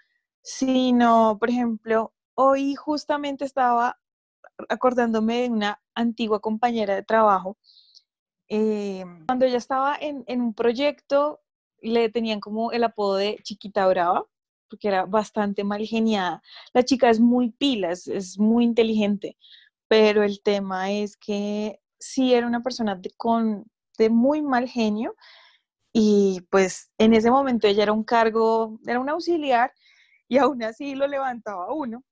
sino, 0.43 1.39
por 1.41 1.51
ejemplo, 1.51 2.15
hoy 2.35 2.75
justamente 2.77 3.45
estaba 3.45 3.99
acordándome 4.69 5.43
de 5.43 5.51
una 5.51 5.83
antigua 5.95 6.41
compañera 6.41 6.95
de 6.95 7.03
trabajo. 7.05 7.59
eh, 8.49 9.05
cuando 9.27 9.47
ella 9.47 9.59
estaba 9.59 9.97
en, 10.01 10.25
en 10.27 10.41
un 10.41 10.55
proyecto, 10.55 11.41
le 11.81 12.09
tenían 12.11 12.41
como 12.41 12.73
el 12.73 12.85
apodo 12.85 13.17
de 13.17 13.39
Chiquita 13.43 13.87
Brava, 13.89 14.27
porque 14.69 14.89
era 14.89 15.05
bastante 15.07 15.65
mal 15.65 15.85
geniada. 15.87 16.43
La 16.73 16.85
chica 16.85 17.11
es 17.11 17.21
muy 17.21 17.51
pila, 17.51 17.91
es, 17.93 18.09
es 18.09 18.39
muy 18.39 18.65
inteligente, 18.65 19.37
pero 19.89 20.23
el 20.23 20.43
tema 20.43 20.93
es 20.93 21.17
que 21.17 21.81
sí 21.99 22.35
era 22.35 22.47
una 22.47 22.63
persona 22.63 23.01
con, 23.17 23.67
de 23.99 24.11
muy 24.11 24.43
mal 24.43 24.69
genio 24.69 25.15
y 25.93 26.41
pues 26.51 26.91
en 26.99 27.15
ese 27.15 27.31
momento 27.31 27.67
ella 27.67 27.85
era 27.85 27.93
un 27.93 28.05
cargo, 28.05 28.79
era 28.87 29.01
un 29.01 29.09
auxiliar 29.09 29.73
y 30.29 30.39
aún 30.39 30.63
así 30.63 30.95
lo 30.95 31.07
levantaba 31.07 31.73
uno. 31.73 32.03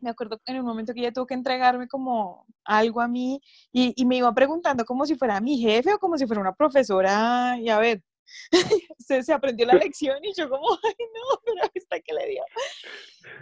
Me 0.00 0.10
acuerdo 0.10 0.40
en 0.46 0.60
un 0.60 0.66
momento 0.66 0.92
que 0.92 1.00
ella 1.00 1.12
tuvo 1.12 1.26
que 1.26 1.34
entregarme 1.34 1.88
como 1.88 2.46
algo 2.64 3.00
a 3.00 3.08
mí 3.08 3.40
y, 3.72 3.94
y 3.96 4.04
me 4.06 4.16
iba 4.18 4.32
preguntando 4.34 4.84
como 4.84 5.06
si 5.06 5.16
fuera 5.16 5.40
mi 5.40 5.58
jefe 5.58 5.94
o 5.94 5.98
como 5.98 6.18
si 6.18 6.26
fuera 6.26 6.42
una 6.42 6.54
profesora 6.54 7.56
y 7.58 7.70
a 7.70 7.78
ver, 7.78 8.02
se, 8.98 9.22
se 9.22 9.32
aprendió 9.32 9.66
la 9.66 9.74
lección 9.74 10.18
y 10.22 10.32
yo 10.34 10.48
como, 10.48 10.66
ay 10.84 10.94
no, 10.98 11.40
pero 11.44 11.70
esta 11.74 12.00
que 12.00 12.12
le 12.12 12.28
dio. 12.28 12.44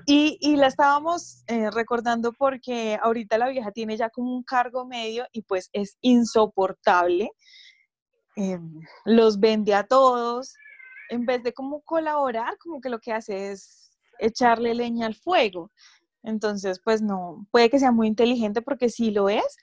Y, 0.07 0.39
y 0.41 0.57
la 0.57 0.69
estábamos 0.69 1.45
eh, 1.47 1.71
recordando 1.71 2.33
porque 2.33 2.99
ahorita 3.03 3.39
la 3.39 3.49
vieja 3.49 3.73
tiene 3.73 3.97
ya 3.97 4.11
como 4.11 4.35
un 4.35 4.43
cargo 4.43 4.87
medio 4.87 5.27
y 5.33 5.43
pues 5.43 5.71
es 5.73 5.97
insoportable. 6.01 7.31
Eh, 8.37 8.59
los 9.05 9.39
vende 9.39 9.75
a 9.75 9.85
todos. 9.85 10.55
En 11.09 11.27
vez 11.27 11.43
de 11.43 11.53
como 11.53 11.83
colaborar, 11.83 12.57
como 12.59 12.81
que 12.81 12.89
lo 12.89 12.99
que 12.99 13.13
hace 13.13 13.53
es 13.53 13.91
echarle 14.19 14.75
leña 14.75 15.07
al 15.07 15.15
fuego. 15.15 15.71
Entonces, 16.23 16.81
pues 16.83 17.03
no, 17.03 17.47
puede 17.51 17.69
que 17.69 17.79
sea 17.79 17.93
muy 17.93 18.07
inteligente 18.07 18.63
porque 18.63 18.89
sí 18.89 19.11
lo 19.11 19.29
es, 19.29 19.57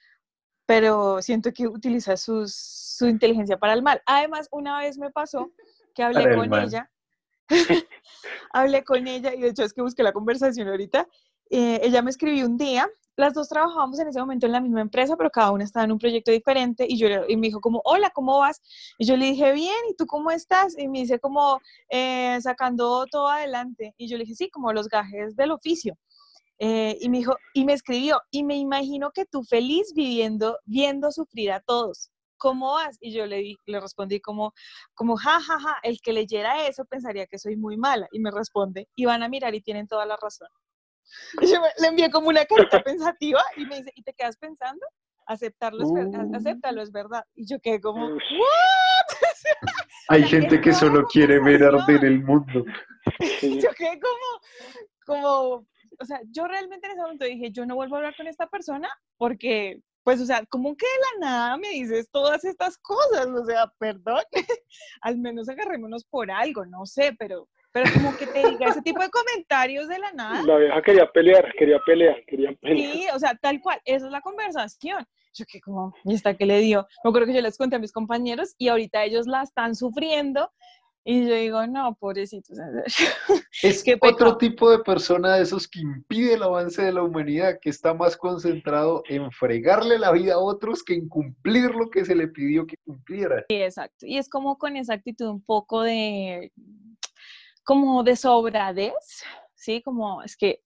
pero 0.66 1.22
siento 1.22 1.52
que 1.54 1.68
utiliza 1.68 2.18
sus, 2.18 2.54
su 2.54 3.08
inteligencia 3.08 3.58
para 3.58 3.74
el 3.74 3.82
mal. 3.82 4.02
Además, 4.06 4.48
una 4.52 4.80
vez 4.80 4.98
me 4.98 5.10
pasó 5.10 5.52
que 5.96 6.04
hablé 6.04 6.36
con 6.36 6.54
ella, 6.54 6.92
hablé 8.52 8.84
con 8.84 9.08
ella 9.08 9.34
y 9.34 9.42
de 9.42 9.50
hecho 9.50 9.64
es 9.64 9.74
que 9.74 9.82
busqué 9.82 10.04
la 10.04 10.14
conversación 10.14 10.68
ahorita. 10.68 11.08
eh, 11.50 11.80
ella 11.82 12.02
me 12.02 12.12
escribió 12.12 12.46
un 12.46 12.58
día, 12.58 12.88
las 13.20 13.34
dos 13.34 13.50
trabajábamos 13.50 14.00
en 14.00 14.08
ese 14.08 14.20
momento 14.20 14.46
en 14.46 14.52
la 14.54 14.62
misma 14.62 14.82
empresa, 14.82 15.16
pero 15.18 15.30
cada 15.30 15.52
una 15.52 15.64
estaba 15.64 15.84
en 15.86 15.92
un 15.92 16.00
proyecto 16.00 16.32
diferente 16.32 16.86
y, 16.88 16.98
yo, 16.98 17.08
y 17.28 17.38
me 17.38 17.48
dijo 17.48 17.60
como, 17.62 17.82
hola, 17.86 18.10
¿cómo 18.12 18.40
vas? 18.40 18.62
Y 18.98 19.06
yo 19.06 19.18
le 19.18 19.26
dije, 19.28 19.52
bien, 19.54 19.76
¿y 19.90 19.96
tú 19.96 20.06
cómo 20.08 20.32
estás? 20.32 20.78
Y 20.78 20.88
me 20.88 21.00
dice 21.00 21.20
como, 21.20 21.60
"Eh, 21.90 22.40
sacando 22.42 23.06
todo 23.12 23.28
adelante. 23.28 23.94
Y 23.98 24.08
yo 24.08 24.18
le 24.18 24.24
dije, 24.24 24.36
sí, 24.36 24.50
como 24.50 24.74
los 24.74 24.88
gajes 24.90 25.36
del 25.36 25.52
oficio. 25.52 25.96
Eh, 26.60 26.98
y 27.02 27.10
me 27.10 27.20
dijo, 27.20 27.36
y 27.54 27.66
me 27.66 27.74
escribió, 27.74 28.22
y 28.32 28.44
me 28.44 28.58
imagino 28.58 29.12
que 29.12 29.26
tú 29.26 29.44
feliz 29.44 29.94
viviendo, 29.96 30.58
viendo 30.66 31.12
sufrir 31.12 31.52
a 31.54 31.62
todos. 31.62 32.12
¿Cómo 32.38 32.74
vas? 32.74 32.98
Y 33.02 33.14
yo 33.14 33.26
le, 33.26 33.56
le 33.66 33.80
respondí 33.82 34.20
como, 34.22 34.54
como, 34.96 35.18
ja, 35.18 35.40
ja, 35.42 35.60
ja, 35.60 35.76
el 35.84 36.00
que 36.02 36.14
leyera 36.14 36.68
eso 36.68 36.86
pensaría 36.86 37.28
que 37.28 37.40
soy 37.40 37.58
muy 37.58 37.78
mala. 37.78 38.08
Y 38.12 38.20
me 38.20 38.32
responde, 38.32 38.88
y 38.96 39.06
van 39.06 39.24
a 39.24 39.30
mirar 39.30 39.56
y 39.56 39.62
tienen 39.62 39.88
toda 39.88 40.06
la 40.06 40.18
razón. 40.22 40.48
Y 41.42 41.48
yo 41.54 41.62
le 41.82 41.88
envié 41.88 42.10
como 42.10 42.30
una 42.30 42.46
carita 42.46 42.82
pensativa 42.84 43.42
y 43.58 43.66
me 43.66 43.78
dice, 43.78 43.92
¿y 43.96 44.04
te 44.04 44.14
quedas 44.14 44.38
pensando? 44.38 44.86
Aceptarlo 45.26 45.84
es, 45.84 45.90
Uh. 45.92 46.36
acéptalo, 46.36 46.82
es 46.82 46.92
verdad. 46.92 47.24
Y 47.36 47.46
yo 47.46 47.60
quedé 47.60 47.80
como. 47.80 48.08
¿what? 48.08 48.20
Hay 50.10 50.24
gente 50.24 50.60
que 50.60 50.74
solo 50.74 51.06
quiere 51.06 51.40
ver 51.40 51.64
arder 51.64 52.04
el 52.04 52.24
mundo. 52.24 52.66
Sí. 53.40 53.60
yo 53.64 53.70
quedé 53.78 54.00
como, 54.00 54.42
como, 55.06 55.68
o 56.00 56.06
sea, 56.06 56.20
yo 56.32 56.48
realmente 56.48 56.88
en 56.88 56.94
ese 56.94 57.02
momento 57.02 57.26
dije, 57.26 57.52
yo 57.52 57.66
no 57.66 57.76
vuelvo 57.76 57.96
a 57.96 57.98
hablar 58.00 58.16
con 58.16 58.28
esta 58.28 58.48
persona 58.48 58.90
porque, 59.18 59.82
pues, 60.10 60.22
o 60.22 60.26
sea, 60.26 60.44
como 60.50 60.76
que 60.76 60.88
de 60.88 61.22
la 61.22 61.28
nada 61.28 61.58
me 61.58 61.70
dices 61.70 62.10
todas 62.12 62.44
estas 62.44 62.80
cosas, 62.80 63.28
o 63.28 63.46
sea, 63.46 63.72
perdón, 63.78 64.24
al 65.02 65.20
menos 65.20 65.48
agarrémonos 65.48 66.04
por 66.04 66.32
algo, 66.32 66.66
no 66.66 66.84
sé, 66.88 67.16
pero, 67.20 67.48
pero 67.72 67.92
como 67.94 68.18
que 68.18 68.26
te 68.26 68.40
diga 68.40 68.70
ese 68.70 68.82
tipo 68.82 69.00
de 69.04 69.12
comentarios 69.12 69.88
de 69.88 70.00
la 70.00 70.12
nada. 70.14 70.42
La 70.42 70.58
vieja 70.58 70.82
quería 70.82 71.12
pelear, 71.12 71.54
quería 71.56 71.78
pelear, 71.86 72.26
quería 72.26 72.52
pelear. 72.60 72.92
Sí, 72.92 73.06
o 73.14 73.20
sea, 73.20 73.36
tal 73.40 73.62
cual, 73.62 73.80
esa 73.86 74.08
es 74.08 74.12
la 74.12 74.22
conversación. 74.22 75.06
Yo 75.32 75.46
que 75.46 75.62
como, 75.62 75.94
¿y 76.04 76.16
esta 76.16 76.36
que 76.36 76.48
le 76.48 76.58
dio? 76.58 76.88
Me 77.04 77.10
acuerdo 77.10 77.28
que 77.28 77.36
yo 77.36 77.42
les 77.42 77.56
conté 77.56 77.76
a 77.76 77.80
mis 77.80 77.92
compañeros 77.92 78.56
y 78.58 78.70
ahorita 78.70 79.04
ellos 79.04 79.28
la 79.28 79.44
están 79.44 79.76
sufriendo 79.76 80.52
y 81.12 81.28
yo 81.28 81.34
digo, 81.34 81.66
no, 81.66 81.96
pobrecitos. 81.96 82.58
en 82.60 82.84
serio". 82.88 83.10
Es 83.64 83.84
Qué 83.84 83.98
otro 84.00 84.38
tipo 84.38 84.70
de 84.70 84.80
persona 84.80 85.36
de 85.36 85.42
esos 85.42 85.68
que 85.68 85.80
impide 85.80 86.36
el 86.36 86.44
avance 86.44 86.82
de 86.82 86.94
la 86.94 87.04
humanidad, 87.04 87.58
que 87.60 87.70
está 87.70 87.94
más 87.94 88.16
concentrado 88.16 89.04
en 89.10 89.32
fregarle 89.32 89.98
la 89.98 90.12
vida 90.12 90.36
a 90.36 90.40
otros 90.40 90.84
que 90.84 90.94
en 90.94 91.10
cumplir 91.10 91.72
lo 91.72 91.90
que 91.90 92.06
se 92.06 92.16
le 92.16 92.28
pidió 92.28 92.66
que 92.66 92.78
cumpliera. 92.86 93.44
Sí, 93.50 93.56
exacto. 93.56 94.06
Y 94.06 94.18
es 94.18 94.30
como 94.30 94.58
con 94.58 94.78
esa 94.78 94.94
actitud 94.94 95.28
un 95.28 95.42
poco 95.42 95.82
de, 95.82 96.54
como 97.64 98.04
de 98.04 98.16
sobradez, 98.16 99.24
¿sí? 99.56 99.82
Como 99.82 100.22
es 100.22 100.38
que, 100.38 100.62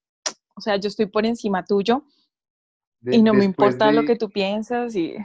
o 0.55 0.61
sea, 0.61 0.75
yo 0.75 0.89
estoy 0.89 1.05
por 1.07 1.25
encima 1.25 1.63
tuyo 1.65 2.05
De- 2.99 3.15
y 3.15 3.23
no 3.23 3.33
me 3.33 3.45
importa 3.45 3.91
lo 3.91 4.03
que 4.05 4.17
tú 4.17 4.29
piensas 4.29 4.95
y... 4.95 5.15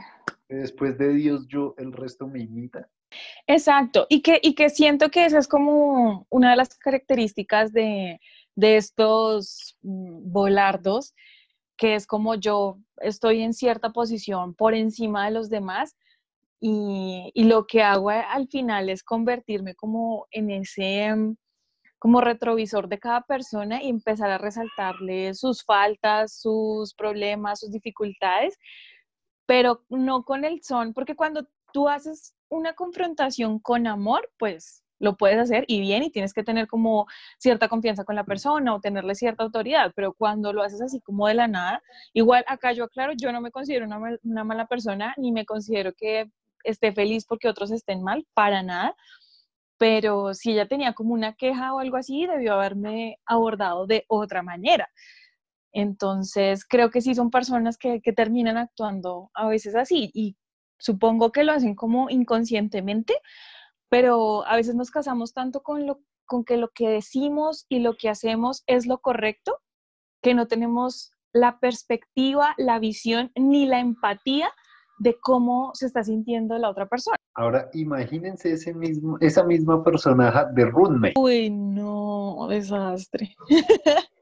Después 0.47 0.97
de 0.97 1.13
Dios, 1.13 1.45
yo, 1.47 1.75
el 1.77 1.91
resto 1.91 2.25
me 2.25 2.39
imita. 2.41 2.89
Exacto, 3.47 4.05
y 4.09 4.21
que, 4.21 4.39
y 4.41 4.53
que 4.55 4.69
siento 4.69 5.09
que 5.09 5.25
esa 5.25 5.39
es 5.39 5.47
como 5.47 6.27
una 6.29 6.51
de 6.51 6.57
las 6.57 6.77
características 6.77 7.73
de, 7.73 8.19
de 8.55 8.77
estos 8.77 9.77
mm, 9.81 10.31
volardos, 10.31 11.15
que 11.77 11.95
es 11.95 12.05
como 12.05 12.35
yo 12.35 12.77
estoy 12.97 13.41
en 13.41 13.53
cierta 13.53 13.91
posición 13.91 14.53
por 14.53 14.75
encima 14.75 15.25
de 15.25 15.31
los 15.31 15.49
demás 15.49 15.95
y, 16.59 17.31
y 17.33 17.45
lo 17.45 17.65
que 17.67 17.81
hago 17.81 18.09
al 18.09 18.47
final 18.49 18.89
es 18.89 19.03
convertirme 19.03 19.75
como 19.75 20.27
en 20.31 20.51
ese 20.51 21.15
mm, 21.15 21.35
como 21.99 22.21
retrovisor 22.21 22.87
de 22.87 22.99
cada 22.99 23.21
persona 23.21 23.83
y 23.83 23.89
empezar 23.89 24.31
a 24.31 24.37
resaltarle 24.37 25.33
sus 25.33 25.63
faltas, 25.63 26.39
sus 26.41 26.93
problemas, 26.93 27.59
sus 27.59 27.71
dificultades, 27.71 28.57
pero 29.45 29.83
no 29.89 30.23
con 30.23 30.45
el 30.45 30.63
son, 30.63 30.93
porque 30.93 31.15
cuando 31.15 31.45
tú 31.73 31.89
haces 31.89 32.33
una 32.49 32.73
confrontación 32.73 33.59
con 33.59 33.87
amor, 33.87 34.29
pues 34.37 34.83
lo 34.99 35.15
puedes 35.15 35.37
hacer 35.39 35.63
y 35.67 35.79
bien, 35.79 36.03
y 36.03 36.11
tienes 36.11 36.33
que 36.33 36.43
tener 36.43 36.67
como 36.67 37.07
cierta 37.37 37.69
confianza 37.69 38.03
con 38.03 38.15
la 38.15 38.25
persona 38.25 38.75
o 38.75 38.81
tenerle 38.81 39.15
cierta 39.15 39.43
autoridad, 39.43 39.93
pero 39.95 40.13
cuando 40.13 40.51
lo 40.51 40.61
haces 40.61 40.81
así 40.81 40.99
como 41.01 41.27
de 41.27 41.35
la 41.35 41.47
nada, 41.47 41.81
igual 42.13 42.43
acá 42.47 42.73
yo 42.73 42.83
aclaro, 42.83 43.13
yo 43.13 43.31
no 43.31 43.39
me 43.41 43.51
considero 43.51 43.85
una, 43.85 43.97
mal- 43.99 44.19
una 44.23 44.43
mala 44.43 44.67
persona, 44.67 45.13
ni 45.17 45.31
me 45.31 45.45
considero 45.45 45.93
que 45.93 46.29
esté 46.65 46.91
feliz 46.91 47.25
porque 47.25 47.47
otros 47.47 47.71
estén 47.71 48.03
mal, 48.03 48.27
para 48.33 48.61
nada, 48.61 48.93
pero 49.77 50.33
si 50.33 50.51
ella 50.51 50.67
tenía 50.67 50.93
como 50.93 51.13
una 51.13 51.33
queja 51.35 51.73
o 51.73 51.79
algo 51.79 51.97
así, 51.97 52.27
debió 52.27 52.53
haberme 52.55 53.19
abordado 53.25 53.87
de 53.87 54.05
otra 54.09 54.43
manera. 54.43 54.89
Entonces, 55.71 56.65
creo 56.65 56.89
que 56.91 57.01
sí 57.01 57.15
son 57.15 57.29
personas 57.31 57.77
que, 57.77 58.01
que 58.01 58.13
terminan 58.13 58.57
actuando 58.57 59.29
a 59.33 59.47
veces 59.47 59.75
así 59.75 60.09
y 60.13 60.35
supongo 60.79 61.31
que 61.31 61.43
lo 61.43 61.51
hacen 61.51 61.75
como 61.75 62.09
inconscientemente, 62.09 63.13
pero 63.89 64.45
a 64.45 64.55
veces 64.55 64.75
nos 64.75 64.91
casamos 64.91 65.33
tanto 65.33 65.61
con, 65.61 65.85
lo, 65.85 66.01
con 66.25 66.43
que 66.43 66.57
lo 66.57 66.69
que 66.69 66.89
decimos 66.89 67.65
y 67.69 67.79
lo 67.79 67.95
que 67.95 68.09
hacemos 68.09 68.63
es 68.67 68.87
lo 68.87 68.99
correcto, 68.99 69.59
que 70.21 70.33
no 70.33 70.47
tenemos 70.47 71.11
la 71.33 71.59
perspectiva, 71.59 72.55
la 72.57 72.79
visión 72.79 73.31
ni 73.35 73.65
la 73.65 73.79
empatía 73.79 74.51
de 74.99 75.17
cómo 75.19 75.71
se 75.73 75.85
está 75.85 76.03
sintiendo 76.03 76.57
la 76.57 76.69
otra 76.69 76.87
persona. 76.87 77.15
Ahora 77.35 77.69
imagínense 77.73 78.51
ese 78.51 78.73
mismo, 78.73 79.17
esa 79.21 79.43
misma 79.43 79.83
personaje 79.83 80.45
de 80.53 80.65
roommate. 80.65 81.13
Uy, 81.17 81.49
no, 81.49 82.47
desastre. 82.49 83.35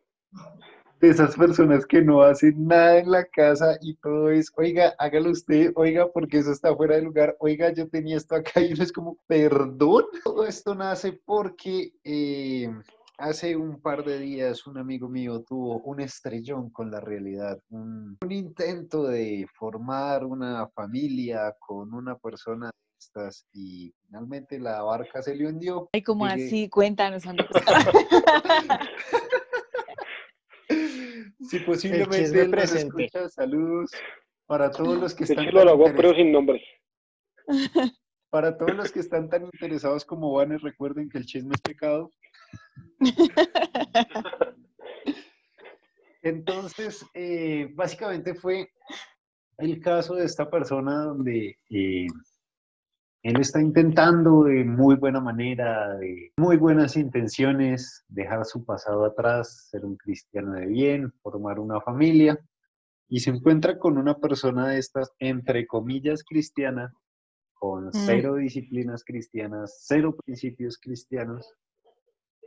de 0.99 1.09
esas 1.09 1.35
personas 1.35 1.85
que 1.85 2.01
no 2.01 2.21
hacen 2.21 2.67
nada 2.67 2.99
en 2.99 3.11
la 3.11 3.25
casa 3.25 3.77
y 3.81 3.95
todo 3.95 4.29
es, 4.29 4.51
oiga, 4.55 4.95
hágalo 4.97 5.31
usted, 5.31 5.71
oiga, 5.75 6.11
porque 6.11 6.39
eso 6.39 6.51
está 6.51 6.75
fuera 6.75 6.95
de 6.95 7.03
lugar, 7.03 7.35
oiga, 7.39 7.71
yo 7.73 7.87
tenía 7.87 8.17
esto 8.17 8.35
acá 8.35 8.61
y 8.61 8.73
uno 8.73 8.83
es 8.83 8.91
como, 8.91 9.17
perdón. 9.27 10.05
Todo 10.23 10.45
esto 10.45 10.73
nace 10.73 11.13
porque 11.25 11.93
eh, 12.03 12.69
hace 13.17 13.55
un 13.55 13.79
par 13.79 14.03
de 14.03 14.19
días 14.19 14.65
un 14.67 14.77
amigo 14.77 15.09
mío 15.09 15.41
tuvo 15.41 15.79
un 15.79 15.99
estrellón 15.99 16.69
con 16.69 16.91
la 16.91 16.99
realidad, 16.99 17.59
un, 17.69 18.17
intento 18.29 19.03
de 19.03 19.47
formar 19.53 20.25
una 20.25 20.67
familia 20.69 21.55
con 21.59 21.93
una 21.93 22.17
persona 22.17 22.67
de 22.67 22.71
estas 22.99 23.45
y 23.53 23.93
finalmente 24.05 24.59
la 24.59 24.81
barca 24.81 25.21
se 25.21 25.35
le 25.35 25.47
hundió. 25.47 25.89
Ay, 25.93 26.01
como 26.01 26.25
así, 26.25 26.69
cuéntanos, 26.69 27.23
Si 31.39 31.59
posiblemente 31.59 32.41
él 32.41 32.51
nos 32.51 32.73
escucha, 32.73 33.29
saludos 33.29 33.91
para 34.47 34.71
todos 34.71 34.99
los 34.99 35.13
que 35.13 35.25
están. 35.25 35.47
pero 35.95 36.15
sin 36.15 36.31
nombres. 36.31 36.63
Para 38.29 38.57
todos 38.57 38.75
los 38.75 38.91
que 38.91 38.99
están 38.99 39.29
tan 39.29 39.45
interesados 39.45 40.03
como 40.03 40.33
Vanes, 40.33 40.61
recuerden 40.61 41.07
que 41.07 41.17
el 41.17 41.25
chisme 41.25 41.55
es 41.55 41.61
pecado. 41.61 42.11
Entonces, 46.21 47.05
eh, 47.13 47.71
básicamente 47.73 48.35
fue 48.35 48.69
el 49.59 49.79
caso 49.79 50.15
de 50.15 50.25
esta 50.25 50.49
persona 50.49 51.05
donde 51.05 51.57
eh, 51.69 52.07
él 53.27 53.41
está 53.41 53.61
intentando 53.61 54.45
de 54.45 54.63
muy 54.63 54.95
buena 54.95 55.19
manera, 55.19 55.97
de 55.97 56.31
muy 56.37 56.55
buenas 56.55 56.95
intenciones, 56.95 58.05
dejar 58.07 58.45
su 58.45 58.63
pasado 58.63 59.03
atrás, 59.03 59.67
ser 59.69 59.83
un 59.83 59.97
cristiano 59.97 60.53
de 60.53 60.65
bien, 60.65 61.11
formar 61.21 61.59
una 61.59 61.81
familia, 61.81 62.39
y 63.09 63.19
se 63.19 63.31
encuentra 63.31 63.79
con 63.79 63.97
una 63.97 64.17
persona 64.17 64.69
de 64.69 64.77
estas, 64.79 65.11
entre 65.19 65.67
comillas, 65.67 66.23
cristiana, 66.23 66.93
con 67.55 67.87
mm. 67.87 67.91
cero 67.91 68.35
disciplinas 68.35 69.03
cristianas, 69.03 69.77
cero 69.85 70.15
principios 70.25 70.77
cristianos. 70.77 71.53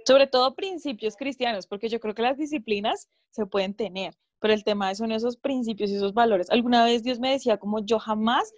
Sobre 0.07 0.29
todo 0.29 0.55
principios 0.55 1.15
cristianos, 1.15 1.67
porque 1.67 1.91
yo 1.91 2.01
creo 2.01 2.15
que 2.15 2.23
las 2.23 2.39
disciplinas 2.39 3.11
se 3.29 3.45
pueden 3.45 3.75
tener, 3.75 4.15
pero 4.41 4.55
el 4.55 4.65
tema 4.65 4.95
son 4.95 5.13
esos 5.13 5.37
principios 5.37 5.91
y 5.91 5.97
esos 5.97 6.15
valores. 6.15 6.49
Alguna 6.49 6.87
vez 6.87 7.03
Dios 7.03 7.21
me 7.21 7.33
decía 7.33 7.59
como 7.59 7.85
yo 7.85 7.99
jamás 7.99 8.51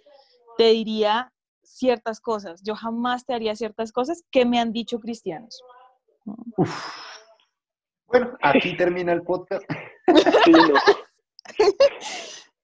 te 0.57 0.69
diría 0.69 1.32
ciertas 1.63 2.19
cosas, 2.19 2.61
yo 2.63 2.75
jamás 2.75 3.25
te 3.25 3.33
haría 3.33 3.55
ciertas 3.55 3.91
cosas 3.91 4.23
que 4.31 4.45
me 4.45 4.59
han 4.59 4.71
dicho 4.71 4.99
cristianos. 4.99 5.61
Bueno, 8.07 8.37
aquí 8.41 8.75
termina 8.77 9.13
el 9.13 9.23
podcast. 9.23 9.63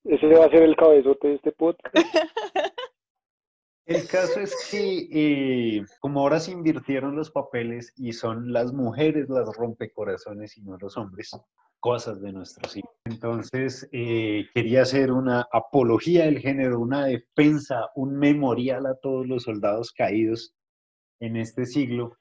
Ese 0.04 0.28
va 0.28 0.46
a 0.46 0.50
ser 0.50 0.64
el 0.64 0.76
cabezote 0.76 1.28
de 1.28 1.36
este 1.36 1.52
podcast. 1.52 1.96
El 3.90 4.08
caso 4.08 4.40
es 4.40 4.56
que 4.70 5.08
eh, 5.12 5.84
como 6.00 6.20
ahora 6.20 6.40
se 6.40 6.52
invirtieron 6.52 7.16
los 7.16 7.32
papeles 7.32 7.92
y 7.98 8.14
son 8.14 8.54
las 8.54 8.72
mujeres 8.72 9.28
las 9.30 9.50
rompecorazones 9.58 10.56
y 10.58 10.62
no 10.62 10.78
los 10.78 10.96
hombres, 10.96 11.32
cosas 11.80 12.22
de 12.22 12.32
nuestro 12.32 12.70
siglo. 12.70 12.92
Entonces, 13.06 13.90
eh, 13.92 14.46
quería 14.54 14.84
hacer 14.84 15.12
una 15.12 15.48
apología 15.52 16.26
del 16.26 16.38
género, 16.38 16.80
una 16.80 17.08
defensa, 17.08 17.90
un 17.96 18.16
memorial 18.16 18.86
a 18.86 18.94
todos 18.94 19.26
los 19.26 19.42
soldados 19.42 19.92
caídos 19.92 20.54
en 21.20 21.36
este 21.36 21.66
siglo 21.66 22.16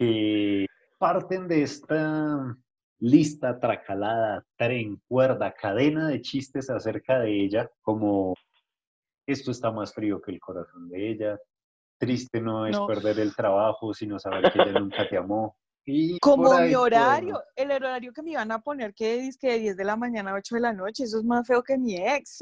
que 0.00 0.66
parten 0.98 1.46
de 1.46 1.62
esta 1.62 2.56
lista 2.98 3.60
tracalada, 3.60 4.44
tren, 4.56 5.00
cuerda, 5.06 5.54
cadena 5.54 6.08
de 6.08 6.22
chistes 6.22 6.68
acerca 6.68 7.20
de 7.20 7.44
ella, 7.44 7.70
como 7.82 8.34
esto 9.32 9.50
está 9.50 9.70
más 9.70 9.92
frío 9.92 10.20
que 10.20 10.32
el 10.32 10.40
corazón 10.40 10.88
de 10.88 11.10
ella, 11.10 11.38
triste 11.98 12.40
no 12.40 12.66
es 12.66 12.78
perder 12.80 13.18
el 13.20 13.34
trabajo, 13.34 13.94
sino 13.94 14.18
saber 14.18 14.50
que 14.52 14.60
ella 14.60 14.80
nunca 14.80 15.08
te 15.08 15.16
amó, 15.16 15.56
como 16.20 16.58
mi 16.60 16.74
horario, 16.74 17.40
el 17.56 17.70
horario 17.72 18.12
que 18.12 18.22
me 18.22 18.32
iban 18.32 18.52
a 18.52 18.60
poner 18.60 18.94
que 18.94 19.26
es 19.26 19.38
que 19.38 19.52
de 19.52 19.58
10 19.58 19.76
de 19.76 19.84
la 19.84 19.96
mañana 19.96 20.32
a 20.32 20.34
8 20.34 20.56
de 20.56 20.60
la 20.60 20.72
noche, 20.72 21.04
eso 21.04 21.18
es 21.18 21.24
más 21.24 21.46
feo 21.46 21.62
que 21.62 21.78
mi 21.78 21.96
ex. 21.96 22.40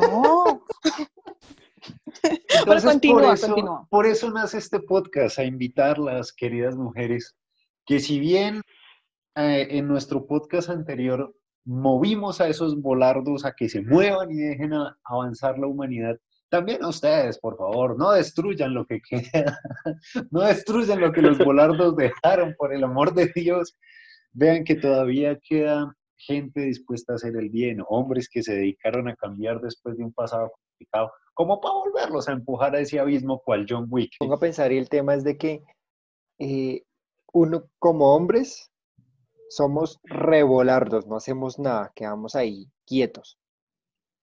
no. 0.00 0.62
Pero 2.64 2.82
continúa, 2.82 3.22
por, 3.22 3.34
eso, 3.34 3.86
por 3.90 4.06
eso 4.06 4.30
nace 4.30 4.58
este 4.58 4.80
podcast, 4.80 5.38
a 5.38 5.44
invitar 5.44 5.98
las 5.98 6.32
queridas 6.32 6.76
mujeres 6.76 7.34
que 7.86 7.98
si 8.00 8.20
bien 8.20 8.62
eh, 9.36 9.66
en 9.70 9.88
nuestro 9.88 10.26
podcast 10.26 10.68
anterior 10.68 11.34
movimos 11.68 12.40
a 12.40 12.48
esos 12.48 12.80
volardos 12.80 13.44
a 13.44 13.52
que 13.52 13.68
se 13.68 13.82
muevan 13.82 14.30
y 14.30 14.36
dejen 14.36 14.72
avanzar 15.04 15.58
la 15.58 15.66
humanidad, 15.66 16.18
también 16.48 16.82
a 16.82 16.88
ustedes, 16.88 17.38
por 17.38 17.58
favor, 17.58 17.98
no 17.98 18.12
destruyan 18.12 18.72
lo 18.72 18.86
que 18.86 19.00
queda, 19.10 19.60
no 20.30 20.40
destruyan 20.40 20.98
lo 20.98 21.12
que 21.12 21.20
los 21.20 21.36
volardos 21.36 21.94
dejaron, 21.94 22.54
por 22.56 22.72
el 22.72 22.84
amor 22.84 23.12
de 23.12 23.30
Dios. 23.34 23.76
Vean 24.32 24.64
que 24.64 24.76
todavía 24.76 25.38
queda 25.46 25.94
gente 26.16 26.62
dispuesta 26.62 27.12
a 27.12 27.16
hacer 27.16 27.36
el 27.36 27.50
bien, 27.50 27.84
hombres 27.86 28.30
que 28.30 28.42
se 28.42 28.54
dedicaron 28.54 29.06
a 29.08 29.16
cambiar 29.16 29.60
después 29.60 29.98
de 29.98 30.04
un 30.04 30.12
pasado 30.12 30.50
complicado, 30.50 31.12
como 31.34 31.60
para 31.60 31.74
volverlos 31.74 32.28
a 32.28 32.32
empujar 32.32 32.74
a 32.74 32.80
ese 32.80 32.98
abismo 32.98 33.42
cual 33.44 33.66
John 33.68 33.86
Wick. 33.90 34.12
Pongo 34.18 34.34
a 34.34 34.40
pensar 34.40 34.72
y 34.72 34.78
el 34.78 34.88
tema 34.88 35.14
es 35.14 35.22
de 35.22 35.36
que 35.36 35.62
eh, 36.38 36.82
uno 37.34 37.64
como 37.78 38.14
hombres 38.14 38.70
somos 39.48 39.98
revolardos, 40.04 41.06
no 41.06 41.16
hacemos 41.16 41.58
nada, 41.58 41.92
quedamos 41.94 42.34
ahí 42.36 42.70
quietos. 42.86 43.38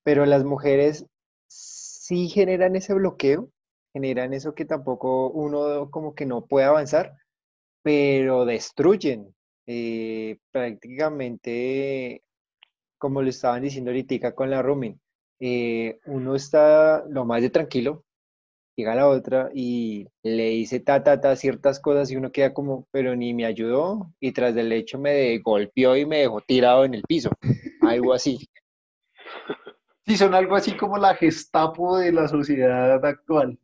Pero 0.03 0.25
las 0.25 0.43
mujeres 0.43 1.05
sí 1.47 2.29
generan 2.29 2.75
ese 2.75 2.93
bloqueo, 2.93 3.49
generan 3.93 4.33
eso 4.33 4.53
que 4.55 4.65
tampoco 4.65 5.29
uno 5.29 5.89
como 5.91 6.15
que 6.15 6.25
no 6.25 6.45
puede 6.45 6.65
avanzar, 6.65 7.13
pero 7.81 8.45
destruyen 8.45 9.35
eh, 9.67 10.37
prácticamente, 10.51 12.23
como 12.97 13.21
le 13.21 13.31
estaban 13.31 13.63
diciendo 13.63 13.91
ahorita 13.91 14.33
con 14.35 14.49
la 14.49 14.61
rooming, 14.61 14.99
eh, 15.39 15.99
uno 16.05 16.35
está 16.35 17.03
lo 17.09 17.25
más 17.25 17.41
de 17.41 17.49
tranquilo, 17.49 18.05
llega 18.75 18.95
la 18.95 19.07
otra 19.07 19.49
y 19.53 20.07
le 20.23 20.49
dice 20.49 20.79
ta, 20.79 21.03
ta, 21.03 21.21
ta 21.21 21.35
ciertas 21.35 21.79
cosas 21.79 22.11
y 22.11 22.15
uno 22.15 22.31
queda 22.31 22.53
como, 22.53 22.87
pero 22.91 23.15
ni 23.15 23.33
me 23.33 23.45
ayudó 23.45 24.11
y 24.19 24.31
tras 24.31 24.53
del 24.55 24.71
hecho 24.71 24.99
me 24.99 25.37
golpeó 25.39 25.95
y 25.95 26.05
me 26.05 26.19
dejó 26.19 26.41
tirado 26.41 26.85
en 26.85 26.93
el 26.93 27.03
piso, 27.03 27.29
algo 27.81 28.13
así. 28.13 28.49
Sí, 30.05 30.17
son 30.17 30.35
algo 30.35 30.55
así 30.55 30.77
como 30.77 30.97
la 30.97 31.15
gestapo 31.15 31.97
de 31.97 32.11
la 32.11 32.27
sociedad 32.27 33.03
actual. 33.03 33.57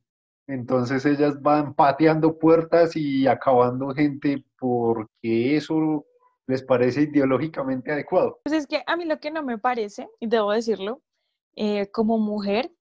Entonces 0.48 1.06
ellas 1.06 1.42
van 1.42 1.76
pateando 1.76 2.38
puertas 2.38 2.96
y 2.96 3.28
acabando 3.28 3.94
gente 3.94 4.44
porque 4.60 5.56
eso 5.56 6.06
les 6.48 6.64
parece 6.64 7.04
ideológicamente 7.04 7.92
adecuado. 7.92 8.40
Pues 8.44 8.56
es 8.56 8.68
que 8.68 8.84
a 8.86 8.98
mí 8.98 9.06
lo 9.06 9.20
que 9.20 9.32
no 9.32 9.44
me 9.44 9.58
parece, 9.58 10.10
y 10.20 10.28
debo 10.28 10.52
decirlo, 10.52 11.02
eh, 11.56 11.90
como 11.92 12.18
mujer, 12.18 12.72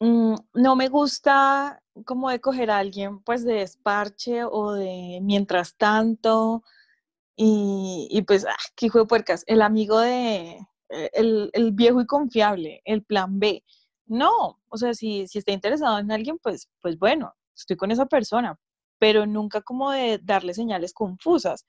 mm, 0.00 0.34
no 0.54 0.76
me 0.76 0.88
gusta 0.88 1.82
como 2.04 2.30
de 2.30 2.40
coger 2.40 2.70
a 2.70 2.78
alguien 2.78 3.20
pues 3.22 3.44
de 3.44 3.54
desparche 3.54 4.44
o 4.44 4.72
de 4.72 5.20
mientras 5.22 5.76
tanto 5.76 6.62
y, 7.42 8.22
pues, 8.26 8.44
ah, 8.46 8.56
qué 8.76 8.86
hijo 8.86 8.98
de 8.98 9.06
puercas, 9.06 9.44
el 9.46 9.62
amigo 9.62 9.98
de, 10.00 10.58
eh, 10.90 11.10
el, 11.14 11.72
viejo 11.72 12.02
y 12.02 12.06
confiable, 12.06 12.82
el 12.84 13.02
plan 13.02 13.38
B. 13.38 13.64
No, 14.06 14.60
o 14.68 14.76
sea, 14.76 14.92
si, 14.94 15.26
si 15.26 15.38
está 15.38 15.52
interesado 15.52 15.98
en 15.98 16.12
alguien, 16.12 16.38
pues, 16.38 16.68
pues 16.82 16.98
bueno, 16.98 17.34
estoy 17.56 17.76
con 17.76 17.90
esa 17.90 18.06
persona, 18.06 18.58
pero 18.98 19.24
nunca 19.26 19.62
como 19.62 19.90
de 19.90 20.18
darle 20.22 20.52
señales 20.54 20.92
confusas. 20.92 21.66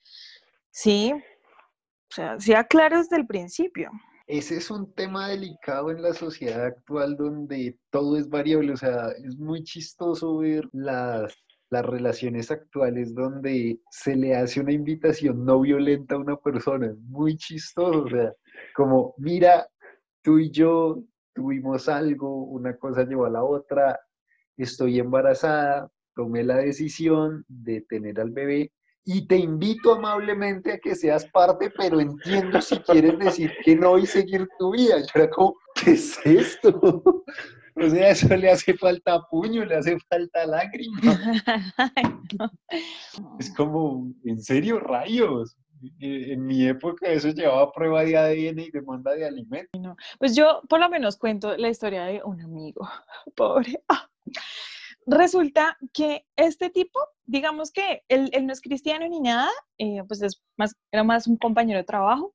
Sí, 0.71 1.13
o 1.13 2.13
sea, 2.13 2.39
sea 2.39 2.65
claro 2.65 2.97
desde 2.97 3.15
el 3.17 3.27
principio. 3.27 3.91
Ese 4.31 4.55
es 4.55 4.71
un 4.71 4.93
tema 4.93 5.27
delicado 5.27 5.91
en 5.91 6.01
la 6.01 6.13
sociedad 6.13 6.63
actual 6.65 7.17
donde 7.17 7.77
todo 7.89 8.17
es 8.17 8.29
variable, 8.29 8.71
o 8.71 8.77
sea, 8.77 9.09
es 9.09 9.37
muy 9.37 9.61
chistoso 9.63 10.37
ver 10.37 10.69
las 10.71 11.35
las 11.69 11.85
relaciones 11.85 12.51
actuales 12.51 13.15
donde 13.15 13.79
se 13.89 14.15
le 14.15 14.35
hace 14.35 14.59
una 14.59 14.73
invitación 14.73 15.45
no 15.45 15.61
violenta 15.61 16.15
a 16.15 16.19
una 16.19 16.35
persona. 16.37 16.87
Es 16.87 16.97
muy 16.97 17.37
chistoso, 17.37 18.03
o 18.03 18.09
sea, 18.09 18.33
como, 18.75 19.15
mira, 19.17 19.67
tú 20.21 20.39
y 20.39 20.51
yo 20.51 21.03
tuvimos 21.33 21.89
algo, 21.89 22.43
una 22.43 22.77
cosa 22.77 23.05
llevó 23.05 23.25
a 23.25 23.29
la 23.29 23.43
otra, 23.43 23.99
estoy 24.57 24.99
embarazada, 24.99 25.89
tomé 26.15 26.43
la 26.43 26.57
decisión 26.57 27.45
de 27.47 27.81
tener 27.81 28.19
al 28.19 28.31
bebé 28.31 28.71
y 29.03 29.27
te 29.27 29.37
invito 29.37 29.93
amablemente 29.95 30.73
a 30.73 30.77
que 30.79 30.95
seas 30.95 31.25
parte, 31.25 31.71
pero 31.77 31.99
entiendo 31.99 32.61
si 32.61 32.77
quieres 32.79 33.17
decir 33.17 33.51
que 33.63 33.75
no 33.75 33.97
y 33.97 34.05
seguir 34.05 34.47
tu 34.59 34.71
vida. 34.71 34.99
Yo 34.99 35.05
era 35.15 35.29
como, 35.29 35.55
¿qué 35.75 35.91
es 35.91 36.19
esto? 36.25 37.03
O 37.75 37.89
sea, 37.89 38.09
eso 38.09 38.35
le 38.35 38.51
hace 38.51 38.73
falta 38.75 39.21
puño, 39.29 39.65
le 39.65 39.75
hace 39.77 39.97
falta 40.09 40.45
lágrima. 40.45 40.99
Es 43.39 43.53
como, 43.55 44.11
¿en 44.25 44.41
serio, 44.41 44.79
rayos? 44.79 45.57
Eh, 45.99 46.33
En 46.33 46.45
mi 46.45 46.67
época 46.67 47.07
eso 47.07 47.29
llevaba 47.29 47.71
prueba 47.71 48.03
de 48.03 48.15
ADN 48.17 48.59
y 48.59 48.71
demanda 48.71 49.13
de 49.15 49.25
alimentos. 49.25 49.81
Pues 50.19 50.35
yo 50.35 50.61
por 50.69 50.79
lo 50.79 50.89
menos 50.89 51.17
cuento 51.17 51.57
la 51.57 51.69
historia 51.69 52.03
de 52.05 52.21
un 52.23 52.39
amigo, 52.41 52.87
pobre. 53.35 53.81
Ah. 53.87 54.07
Resulta 55.07 55.77
que 55.93 56.25
este 56.35 56.69
tipo, 56.69 56.99
digamos 57.25 57.71
que 57.71 58.03
él, 58.07 58.29
él 58.33 58.45
no 58.45 58.53
es 58.53 58.61
cristiano 58.61 59.07
ni 59.07 59.19
nada, 59.19 59.49
eh, 59.77 60.03
pues 60.07 60.21
es 60.21 60.41
más, 60.57 60.75
era 60.91 61.03
más 61.03 61.27
un 61.27 61.37
compañero 61.37 61.79
de 61.79 61.85
trabajo. 61.85 62.33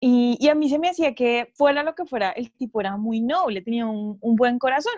Y, 0.00 0.36
y 0.38 0.48
a 0.48 0.54
mí 0.54 0.68
se 0.68 0.78
me 0.78 0.90
hacía 0.90 1.14
que 1.14 1.50
fuera 1.54 1.82
lo 1.82 1.94
que 1.94 2.04
fuera, 2.04 2.30
el 2.30 2.52
tipo 2.52 2.80
era 2.80 2.96
muy 2.96 3.22
noble, 3.22 3.62
tenía 3.62 3.86
un, 3.86 4.18
un 4.20 4.36
buen 4.36 4.58
corazón. 4.58 4.94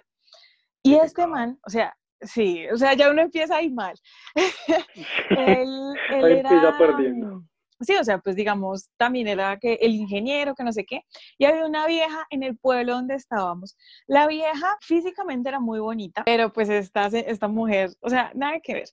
Y 0.82 0.94
este 0.94 1.26
man, 1.26 1.58
o 1.64 1.70
sea, 1.70 1.96
sí, 2.20 2.66
o 2.72 2.76
sea, 2.76 2.94
ya 2.94 3.10
uno 3.10 3.22
empieza 3.22 3.56
ahí 3.56 3.70
mal. 3.70 3.94
él, 5.30 5.94
él 6.10 6.24
Ahí 6.24 6.32
empieza 6.38 6.68
era, 6.68 6.78
perdiendo. 6.78 7.44
Sí, 7.80 7.94
o 7.94 8.04
sea, 8.04 8.18
pues 8.18 8.36
digamos, 8.36 8.88
también 8.96 9.28
era 9.28 9.58
que 9.58 9.74
el 9.74 9.94
ingeniero, 9.94 10.54
que 10.54 10.64
no 10.64 10.72
sé 10.72 10.86
qué, 10.86 11.02
y 11.36 11.44
había 11.44 11.66
una 11.66 11.86
vieja 11.86 12.26
en 12.30 12.42
el 12.42 12.56
pueblo 12.56 12.94
donde 12.94 13.14
estábamos. 13.14 13.76
La 14.06 14.26
vieja 14.26 14.78
físicamente 14.80 15.50
era 15.50 15.60
muy 15.60 15.78
bonita, 15.78 16.22
pero 16.24 16.52
pues 16.52 16.70
esta, 16.70 17.06
esta 17.06 17.48
mujer, 17.48 17.90
o 18.00 18.08
sea, 18.08 18.32
nada 18.34 18.60
que 18.60 18.74
ver. 18.74 18.88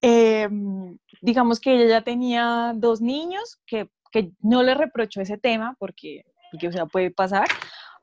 Em, 0.00 0.98
digamos 1.22 1.60
que 1.60 1.74
ella 1.74 1.86
ya 1.86 2.00
tenía 2.02 2.72
dos 2.74 3.00
niños, 3.00 3.58
que, 3.64 3.88
que 4.10 4.32
no 4.40 4.62
le 4.64 4.74
reprochó 4.74 5.20
ese 5.20 5.38
tema, 5.38 5.76
porque, 5.78 6.24
porque, 6.50 6.68
o 6.68 6.72
sea, 6.72 6.86
puede 6.86 7.12
pasar, 7.12 7.46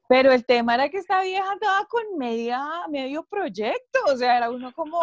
pero 0.08 0.32
el 0.32 0.46
tema 0.46 0.76
era 0.76 0.90
que 0.90 0.98
esta 0.98 1.22
vieja 1.22 1.52
andaba 1.52 1.86
con 1.88 2.04
media, 2.18 2.62
medio 2.90 3.24
proyecto, 3.26 4.00
o 4.08 4.16
sea, 4.16 4.38
era 4.38 4.50
uno 4.50 4.72
como 4.74 5.02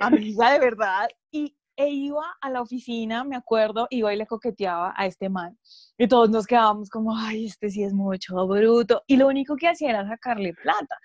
amiga 0.00 0.52
de 0.52 0.58
verdad, 0.58 1.08
y 1.30 1.56
e 1.80 1.88
iba 1.90 2.24
a 2.40 2.50
la 2.50 2.60
oficina, 2.60 3.24
me 3.24 3.36
acuerdo, 3.36 3.86
iba 3.90 4.12
y 4.12 4.16
le 4.16 4.26
coqueteaba 4.26 4.92
a 4.96 5.06
este 5.06 5.28
man. 5.28 5.58
Y 5.96 6.08
todos 6.08 6.28
nos 6.30 6.46
quedábamos 6.46 6.90
como, 6.90 7.16
ay, 7.16 7.46
este 7.46 7.70
sí 7.70 7.82
es 7.82 7.94
mucho 7.94 8.46
bruto. 8.46 9.02
Y 9.06 9.16
lo 9.16 9.26
único 9.28 9.56
que 9.56 9.68
hacía 9.68 9.90
era 9.90 10.06
sacarle 10.06 10.52
plata. 10.54 10.96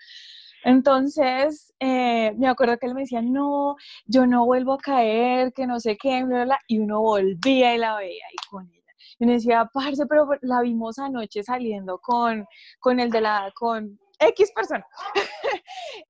Entonces, 0.64 1.72
eh, 1.80 2.32
me 2.36 2.48
acuerdo 2.48 2.76
que 2.78 2.86
él 2.86 2.94
me 2.94 3.02
decía, 3.02 3.22
no, 3.22 3.76
yo 4.06 4.26
no 4.26 4.44
vuelvo 4.44 4.74
a 4.74 4.78
caer, 4.78 5.52
que 5.52 5.66
no 5.66 5.80
sé 5.80 5.96
qué, 5.96 6.24
bla, 6.24 6.36
bla, 6.36 6.44
bla", 6.44 6.58
y 6.66 6.78
uno 6.78 7.00
volvía 7.00 7.74
y 7.74 7.78
la 7.78 7.96
veía 7.96 8.24
ahí 8.26 8.36
con 8.50 8.68
ella. 8.68 8.92
Y 9.18 9.24
uno 9.24 9.32
decía, 9.34 9.70
parce, 9.72 10.06
pero 10.06 10.28
la 10.42 10.60
vimos 10.62 10.98
anoche 10.98 11.42
saliendo 11.42 11.98
con, 11.98 12.44
con 12.80 13.00
el 13.00 13.10
de 13.10 13.20
la, 13.22 13.52
con 13.54 13.98
X 14.18 14.50
persona. 14.54 14.84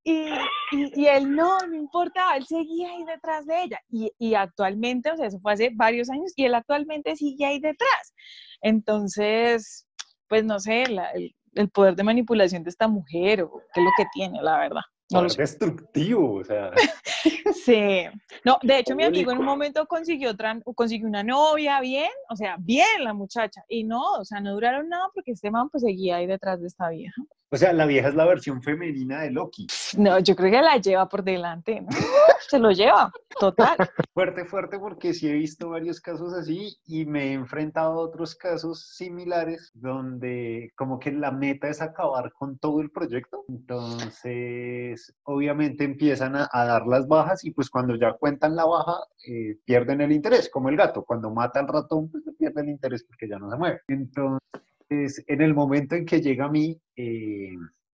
y, 0.05 0.29
y, 0.73 1.03
y 1.03 1.07
él 1.07 1.35
no, 1.35 1.59
no 1.61 1.75
importaba, 1.75 2.37
él 2.37 2.47
seguía 2.47 2.91
ahí 2.91 3.05
detrás 3.05 3.47
de 3.47 3.63
ella. 3.63 3.81
Y, 3.91 4.11
y 4.19 4.35
actualmente, 4.35 5.11
o 5.11 5.17
sea, 5.17 5.27
eso 5.27 5.41
fue 5.41 5.53
hace 5.53 5.71
varios 5.75 6.09
años, 6.11 6.33
y 6.37 6.45
él 6.45 6.55
actualmente 6.55 7.17
sigue 7.17 7.45
ahí 7.47 7.59
detrás. 7.61 8.15
Entonces, 8.63 9.87
pues 10.29 10.45
no 10.45 10.59
sé, 10.61 10.87
la- 10.89 11.11
el, 11.11 11.35
el 11.55 11.71
poder 11.71 11.97
de 11.97 12.05
manipulación 12.05 12.63
de 12.63 12.71
esta 12.71 12.89
mujer, 12.89 13.43
o 13.43 13.51
qué 13.73 13.81
es 13.81 13.85
lo 13.85 13.91
que 13.97 14.05
tiene, 14.13 14.43
la 14.43 14.59
verdad. 14.59 14.83
No 15.11 15.23
lo 15.23 15.29
sé. 15.29 15.43
destructivo, 15.43 16.35
o 16.35 16.45
sea, 16.45 16.71
Sí. 17.65 18.07
No, 18.47 18.61
de 18.63 18.79
hecho, 18.79 18.95
mi 18.95 19.03
amigo 19.03 19.33
en 19.33 19.39
un 19.39 19.45
momento 19.45 19.85
consiguió, 19.87 20.31
otra, 20.31 20.57
consiguió 20.77 21.09
una 21.09 21.25
novia, 21.25 21.81
bien, 21.81 22.13
o 22.31 22.37
sea, 22.37 22.55
bien 22.61 23.03
la 23.03 23.13
muchacha. 23.13 23.65
Y 23.69 23.83
no, 23.83 24.13
o 24.21 24.25
sea, 24.25 24.39
no 24.41 24.53
duraron 24.53 24.89
nada 24.89 25.09
porque 25.13 25.33
este 25.33 25.51
man 25.51 25.69
pues 25.69 25.83
seguía 25.83 26.19
ahí 26.19 26.29
detrás 26.29 26.61
de 26.61 26.69
esta 26.69 26.89
vieja. 26.91 27.21
o 27.51 27.57
sea, 27.57 27.73
la 27.73 27.87
vieja 27.87 28.07
es 28.07 28.15
la 28.15 28.25
versión 28.25 28.63
femenina 28.63 29.23
de 29.23 29.33
Loki. 29.33 29.67
No, 29.99 30.21
yo 30.21 30.37
creo 30.37 30.53
que 30.53 30.63
la 30.63 30.77
lleva 30.77 31.09
por 31.09 31.25
delante, 31.25 31.81
¿no? 31.81 31.89
Se 32.49 32.61
lo 32.61 32.71
lleva, 32.71 33.11
total. 33.41 33.77
Fuerte, 34.15 34.45
fuerte, 34.45 34.79
porque 34.79 35.13
sí 35.13 35.29
he 35.29 35.33
visto 35.33 35.71
varios 35.71 36.01
casos 36.01 36.33
así 36.33 36.77
y 36.87 37.05
me 37.05 37.25
he 37.25 37.33
enfrentado 37.33 37.95
a 37.95 38.05
otros 38.05 38.37
casos 38.37 38.95
similares 38.95 39.73
donde 39.75 40.73
como 40.77 41.01
que 41.01 41.11
la 41.11 41.33
meta 41.33 41.69
es 41.69 41.83
acabar 41.83 42.33
con 42.33 42.57
todo 42.59 42.81
el 42.81 42.93
proyecto. 42.93 43.45
Entonces, 43.49 45.13
obviamente 45.25 45.83
empiezan 45.83 46.37
a, 46.37 46.49
a 46.53 46.65
dar 46.65 46.87
las 46.87 47.09
bajas 47.09 47.45
y 47.45 47.51
pues 47.51 47.69
cuando 47.69 47.97
ya 47.97 48.13
cuentan 48.13 48.36
la 48.41 48.65
baja, 48.65 48.99
eh, 49.27 49.59
pierden 49.65 50.01
el 50.01 50.13
interés, 50.13 50.49
como 50.51 50.69
el 50.69 50.77
gato. 50.77 51.05
Cuando 51.05 51.31
mata 51.31 51.61
al 51.61 51.69
ratón, 51.69 52.11
pues 52.11 52.25
pierde 52.39 52.63
el 52.63 52.69
interés 52.69 53.05
porque 53.05 53.29
ya 53.29 53.39
no 53.39 53.51
se 53.51 53.57
mueve. 53.57 53.81
Entonces, 53.89 55.25
en 55.27 55.43
el 55.43 55.55
momento 55.55 55.95
en 55.95 56.07
que 56.07 56.21
llega 56.21 56.47
a 56.47 56.51
mí, 56.51 56.81
eh, 56.97 57.55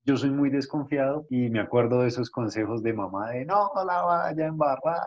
yo 0.05 0.17
soy 0.17 0.31
muy 0.31 0.51
desconfiado 0.51 1.27
y 1.31 1.51
me 1.51 1.61
acuerdo 1.61 2.03
de 2.03 2.09
esos 2.09 2.31
consejos 2.31 2.83
de 2.83 2.93
mamá 2.93 3.31
de 3.31 3.45
no 3.45 3.71
la 3.85 4.03
vaya 4.03 4.45
a 4.45 4.49
embarrar, 4.49 5.01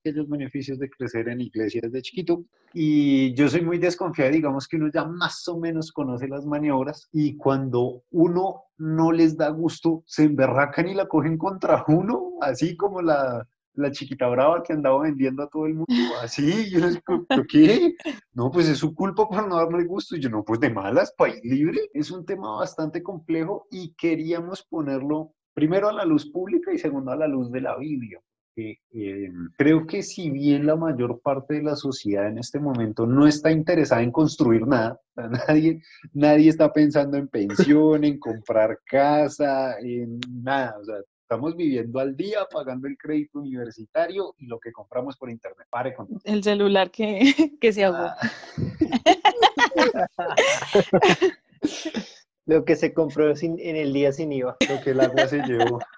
aquellos 0.00 0.28
beneficios 0.28 0.78
de 0.78 0.90
crecer 0.90 1.28
en 1.28 1.40
iglesia 1.40 1.80
desde 1.84 2.02
chiquito. 2.02 2.44
Y 2.74 3.34
yo 3.34 3.48
soy 3.48 3.62
muy 3.62 3.78
desconfiado, 3.78 4.32
digamos 4.32 4.66
que 4.66 4.76
uno 4.76 4.90
ya 4.92 5.04
más 5.04 5.46
o 5.48 5.58
menos 5.58 5.92
conoce 5.92 6.26
las 6.28 6.46
maniobras 6.46 7.08
y 7.12 7.36
cuando 7.36 8.02
uno 8.10 8.64
no 8.76 9.12
les 9.12 9.36
da 9.36 9.50
gusto, 9.50 10.02
se 10.06 10.24
emberracan 10.24 10.88
y 10.88 10.94
la 10.94 11.06
cogen 11.06 11.38
contra 11.38 11.84
uno, 11.88 12.34
así 12.40 12.76
como 12.76 13.02
la, 13.02 13.46
la 13.78 13.90
chiquita 13.90 14.28
brava 14.28 14.62
que 14.62 14.72
andaba 14.72 15.02
vendiendo 15.02 15.42
a 15.42 15.48
todo 15.48 15.66
el 15.66 15.74
mundo, 15.74 15.86
así, 16.22 16.70
yo 16.70 16.80
les 16.80 16.94
digo, 16.94 17.24
¿pero 17.28 17.44
qué? 17.48 17.94
No, 18.32 18.50
pues 18.50 18.68
es 18.68 18.78
su 18.78 18.94
culpa 18.94 19.28
por 19.28 19.48
no 19.48 19.56
darme 19.56 19.84
gusto. 19.84 20.16
Y 20.16 20.20
yo, 20.20 20.30
no, 20.30 20.44
pues 20.44 20.60
de 20.60 20.70
malas, 20.70 21.12
país 21.16 21.40
libre. 21.42 21.78
Es 21.92 22.10
un 22.10 22.24
tema 22.24 22.56
bastante 22.56 23.02
complejo 23.02 23.66
y 23.70 23.94
queríamos 23.94 24.64
ponerlo 24.64 25.32
primero 25.54 25.88
a 25.88 25.92
la 25.92 26.04
luz 26.04 26.30
pública 26.30 26.72
y 26.72 26.78
segundo 26.78 27.10
a 27.12 27.16
la 27.16 27.26
luz 27.26 27.50
de 27.50 27.60
la 27.60 27.76
Biblia. 27.76 28.20
Eh, 28.58 28.76
eh, 28.90 29.30
creo 29.56 29.86
que 29.86 30.02
si 30.02 30.30
bien 30.30 30.66
la 30.66 30.74
mayor 30.74 31.20
parte 31.20 31.54
de 31.54 31.62
la 31.62 31.76
sociedad 31.76 32.26
en 32.26 32.38
este 32.38 32.58
momento 32.58 33.06
no 33.06 33.28
está 33.28 33.52
interesada 33.52 34.02
en 34.02 34.10
construir 34.10 34.66
nada, 34.66 35.00
nadie, 35.48 35.80
nadie 36.12 36.48
está 36.48 36.72
pensando 36.72 37.16
en 37.16 37.28
pensión, 37.28 38.02
en 38.02 38.18
comprar 38.18 38.80
casa, 38.84 39.78
en 39.78 40.18
nada, 40.42 40.76
o 40.80 40.84
sea, 40.84 40.96
estamos 41.28 41.54
viviendo 41.56 42.00
al 42.00 42.16
día, 42.16 42.46
pagando 42.50 42.88
el 42.88 42.96
crédito 42.96 43.38
universitario 43.40 44.34
y 44.38 44.46
lo 44.46 44.58
que 44.58 44.72
compramos 44.72 45.18
por 45.18 45.28
internet. 45.28 45.66
Pare 45.68 45.94
con 45.94 46.08
El 46.24 46.42
celular 46.42 46.90
que, 46.90 47.20
que 47.60 47.70
se 47.70 47.84
ahogó. 47.84 47.98
Ah, 47.98 48.16
Lo 52.46 52.64
que 52.64 52.76
se 52.76 52.94
compró 52.94 53.36
sin- 53.36 53.58
en 53.60 53.76
el 53.76 53.92
día 53.92 54.10
sin 54.10 54.32
IVA. 54.32 54.56
lo 54.70 54.80
que 54.82 54.90
el 54.92 55.00
agua 55.00 55.28
se 55.28 55.42
llevó. 55.42 55.80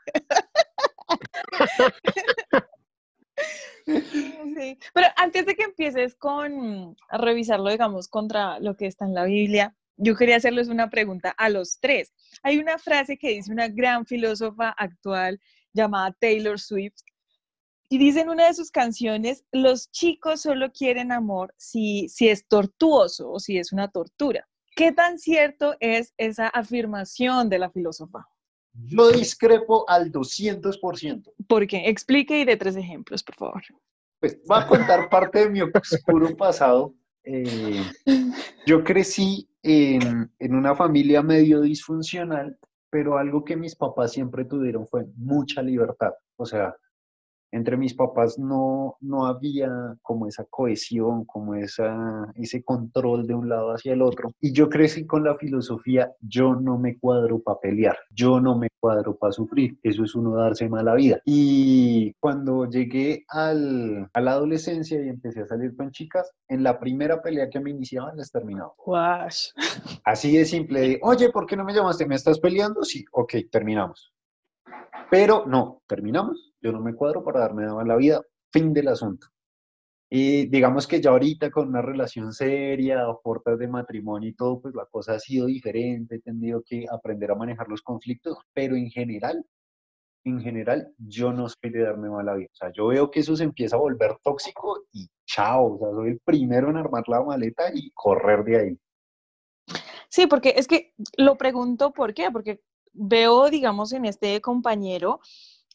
Sí, 3.86 4.78
pero 4.94 5.08
antes 5.16 5.46
de 5.46 5.54
que 5.56 5.64
empieces 5.64 6.14
con 6.14 6.96
a 7.08 7.18
revisarlo, 7.18 7.70
digamos, 7.70 8.08
contra 8.08 8.60
lo 8.60 8.76
que 8.76 8.86
está 8.86 9.04
en 9.04 9.14
la 9.14 9.24
Biblia, 9.24 9.74
yo 10.00 10.16
quería 10.16 10.36
hacerles 10.36 10.68
una 10.68 10.88
pregunta 10.88 11.30
a 11.30 11.48
los 11.50 11.78
tres. 11.78 12.12
Hay 12.42 12.58
una 12.58 12.78
frase 12.78 13.18
que 13.18 13.28
dice 13.28 13.52
una 13.52 13.68
gran 13.68 14.06
filósofa 14.06 14.70
actual 14.70 15.40
llamada 15.72 16.16
Taylor 16.18 16.58
Swift 16.58 17.02
y 17.90 17.98
dice 17.98 18.20
en 18.20 18.30
una 18.30 18.46
de 18.46 18.54
sus 18.54 18.70
canciones, 18.70 19.44
los 19.52 19.90
chicos 19.90 20.42
solo 20.42 20.72
quieren 20.72 21.12
amor 21.12 21.54
si, 21.58 22.08
si 22.08 22.28
es 22.28 22.46
tortuoso 22.46 23.30
o 23.30 23.40
si 23.40 23.58
es 23.58 23.72
una 23.72 23.88
tortura. 23.88 24.48
¿Qué 24.76 24.92
tan 24.92 25.18
cierto 25.18 25.76
es 25.80 26.14
esa 26.16 26.48
afirmación 26.48 27.48
de 27.48 27.58
la 27.58 27.70
filósofa? 27.70 28.26
Yo 28.72 29.10
discrepo 29.10 29.84
al 29.88 30.12
200%. 30.12 31.32
Porque 31.48 31.88
explique 31.88 32.38
y 32.38 32.44
de 32.44 32.56
tres 32.56 32.76
ejemplos, 32.76 33.22
por 33.24 33.34
favor. 33.34 33.62
Pues 34.20 34.38
voy 34.46 34.58
a 34.60 34.66
contar 34.66 35.10
parte 35.10 35.40
de 35.40 35.50
mi 35.50 35.60
oscuro 35.60 36.36
pasado. 36.36 36.94
Eh, 37.24 37.82
yo 38.66 38.84
crecí 38.84 39.49
en, 39.62 40.30
una 40.54 40.74
familia 40.74 41.22
medio 41.22 41.60
disfuncional, 41.60 42.58
pero 42.90 43.18
algo 43.18 43.44
que 43.44 43.56
mis 43.56 43.76
papás 43.76 44.12
siempre 44.12 44.44
tuvieron 44.44 44.86
fue 44.86 45.06
mucha 45.16 45.62
libertad. 45.62 46.12
O 46.36 46.46
sea, 46.46 46.74
entre 47.52 47.76
mis 47.76 47.94
papás 47.94 48.38
no, 48.38 48.96
no 49.00 49.26
había 49.26 49.96
como 50.02 50.26
esa 50.26 50.44
cohesión, 50.44 51.24
como 51.24 51.54
esa, 51.54 52.32
ese 52.36 52.62
control 52.62 53.26
de 53.26 53.34
un 53.34 53.48
lado 53.48 53.72
hacia 53.72 53.92
el 53.92 54.02
otro. 54.02 54.32
Y 54.40 54.52
yo 54.52 54.68
crecí 54.68 55.06
con 55.06 55.24
la 55.24 55.36
filosofía, 55.36 56.12
yo 56.20 56.54
no 56.54 56.78
me 56.78 56.98
cuadro 56.98 57.40
para 57.40 57.60
pelear, 57.60 57.96
yo 58.10 58.40
no 58.40 58.56
me 58.56 58.68
cuadro 58.78 59.16
para 59.16 59.32
sufrir, 59.32 59.78
eso 59.82 60.04
es 60.04 60.14
uno 60.14 60.34
darse 60.34 60.68
mala 60.68 60.94
vida. 60.94 61.20
Y 61.24 62.14
cuando 62.20 62.66
llegué 62.66 63.24
al, 63.28 64.08
a 64.12 64.20
la 64.20 64.32
adolescencia 64.32 65.02
y 65.02 65.08
empecé 65.08 65.42
a 65.42 65.46
salir 65.46 65.76
con 65.76 65.90
chicas, 65.90 66.30
en 66.48 66.62
la 66.62 66.78
primera 66.78 67.22
pelea 67.22 67.48
que 67.48 67.60
me 67.60 67.70
iniciaban 67.70 68.16
les 68.16 68.30
terminaba. 68.30 68.72
Así 70.04 70.36
de 70.36 70.44
simple, 70.44 70.98
oye, 71.02 71.30
¿por 71.30 71.46
qué 71.46 71.56
no 71.56 71.64
me 71.64 71.74
llamaste? 71.74 72.06
¿Me 72.06 72.14
estás 72.14 72.38
peleando? 72.38 72.82
Sí, 72.82 73.04
ok, 73.12 73.34
terminamos. 73.50 74.12
Pero 75.10 75.44
no, 75.46 75.82
terminamos, 75.88 76.49
yo 76.60 76.72
no 76.72 76.80
me 76.80 76.94
cuadro 76.94 77.24
para 77.24 77.40
darme 77.40 77.66
la 77.66 77.96
vida, 77.96 78.22
fin 78.52 78.72
del 78.72 78.88
asunto. 78.88 79.28
Y 80.12 80.46
digamos 80.46 80.88
que 80.88 81.00
ya 81.00 81.10
ahorita 81.10 81.50
con 81.50 81.68
una 81.68 81.82
relación 81.82 82.32
seria, 82.32 83.08
o 83.08 83.20
puertas 83.22 83.58
de 83.58 83.68
matrimonio 83.68 84.28
y 84.28 84.34
todo, 84.34 84.60
pues 84.60 84.74
la 84.74 84.84
cosa 84.86 85.14
ha 85.14 85.20
sido 85.20 85.46
diferente, 85.46 86.16
he 86.16 86.20
tenido 86.20 86.62
que 86.66 86.84
aprender 86.90 87.30
a 87.30 87.36
manejar 87.36 87.68
los 87.68 87.80
conflictos, 87.80 88.36
pero 88.52 88.74
en 88.74 88.90
general, 88.90 89.44
en 90.24 90.40
general, 90.40 90.92
yo 90.98 91.32
no 91.32 91.48
soy 91.48 91.70
de 91.70 91.84
darme 91.84 92.10
mala 92.10 92.34
vida. 92.34 92.48
O 92.52 92.56
sea, 92.56 92.72
yo 92.72 92.88
veo 92.88 93.08
que 93.08 93.20
eso 93.20 93.36
se 93.36 93.44
empieza 93.44 93.76
a 93.76 93.78
volver 93.78 94.16
tóxico 94.22 94.82
y 94.92 95.08
chao, 95.26 95.74
o 95.74 95.78
sea, 95.78 95.90
soy 95.90 96.10
el 96.10 96.20
primero 96.24 96.70
en 96.70 96.76
armar 96.76 97.04
la 97.06 97.22
maleta 97.22 97.70
y 97.72 97.92
correr 97.92 98.42
de 98.42 98.58
ahí. 98.58 98.78
Sí, 100.08 100.26
porque 100.26 100.54
es 100.56 100.66
que 100.66 100.92
lo 101.16 101.36
pregunto 101.38 101.92
por 101.92 102.14
qué, 102.14 102.32
porque 102.32 102.60
veo, 102.92 103.48
digamos, 103.48 103.92
en 103.92 104.06
este 104.06 104.40
compañero 104.40 105.20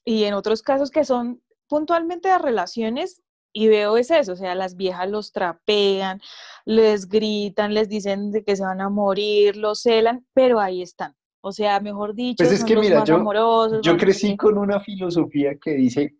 y 0.06 0.24
en 0.24 0.36
otros 0.36 0.62
casos 0.62 0.92
que 0.92 1.04
son 1.04 1.42
puntualmente 1.68 2.30
de 2.30 2.38
relaciones 2.38 3.24
y 3.52 3.68
veo 3.68 3.98
es 3.98 4.12
eso, 4.12 4.34
o 4.34 4.36
sea, 4.36 4.54
las 4.54 4.76
viejas 4.76 5.10
los 5.10 5.32
trapean, 5.32 6.22
les 6.66 7.08
gritan, 7.08 7.74
les 7.74 7.90
dicen 7.90 8.32
de 8.32 8.44
que 8.44 8.56
se 8.56 8.64
van 8.64 8.82
a 8.82 8.90
morir, 8.90 9.56
los 9.56 9.82
celan, 9.82 10.26
pero 10.34 10.60
ahí 10.60 10.82
están. 10.82 11.16
O 11.42 11.52
sea, 11.52 11.80
mejor 11.80 12.16
dicho, 12.16 12.44
pues 12.44 12.52
es 12.52 12.66
que 12.66 12.76
mira, 12.76 13.04
yo, 13.06 13.82
yo 13.82 13.98
crecí 13.98 14.36
con 14.36 14.58
una 14.58 14.80
filosofía 14.80 15.56
que 15.56 15.72
dice, 15.76 16.16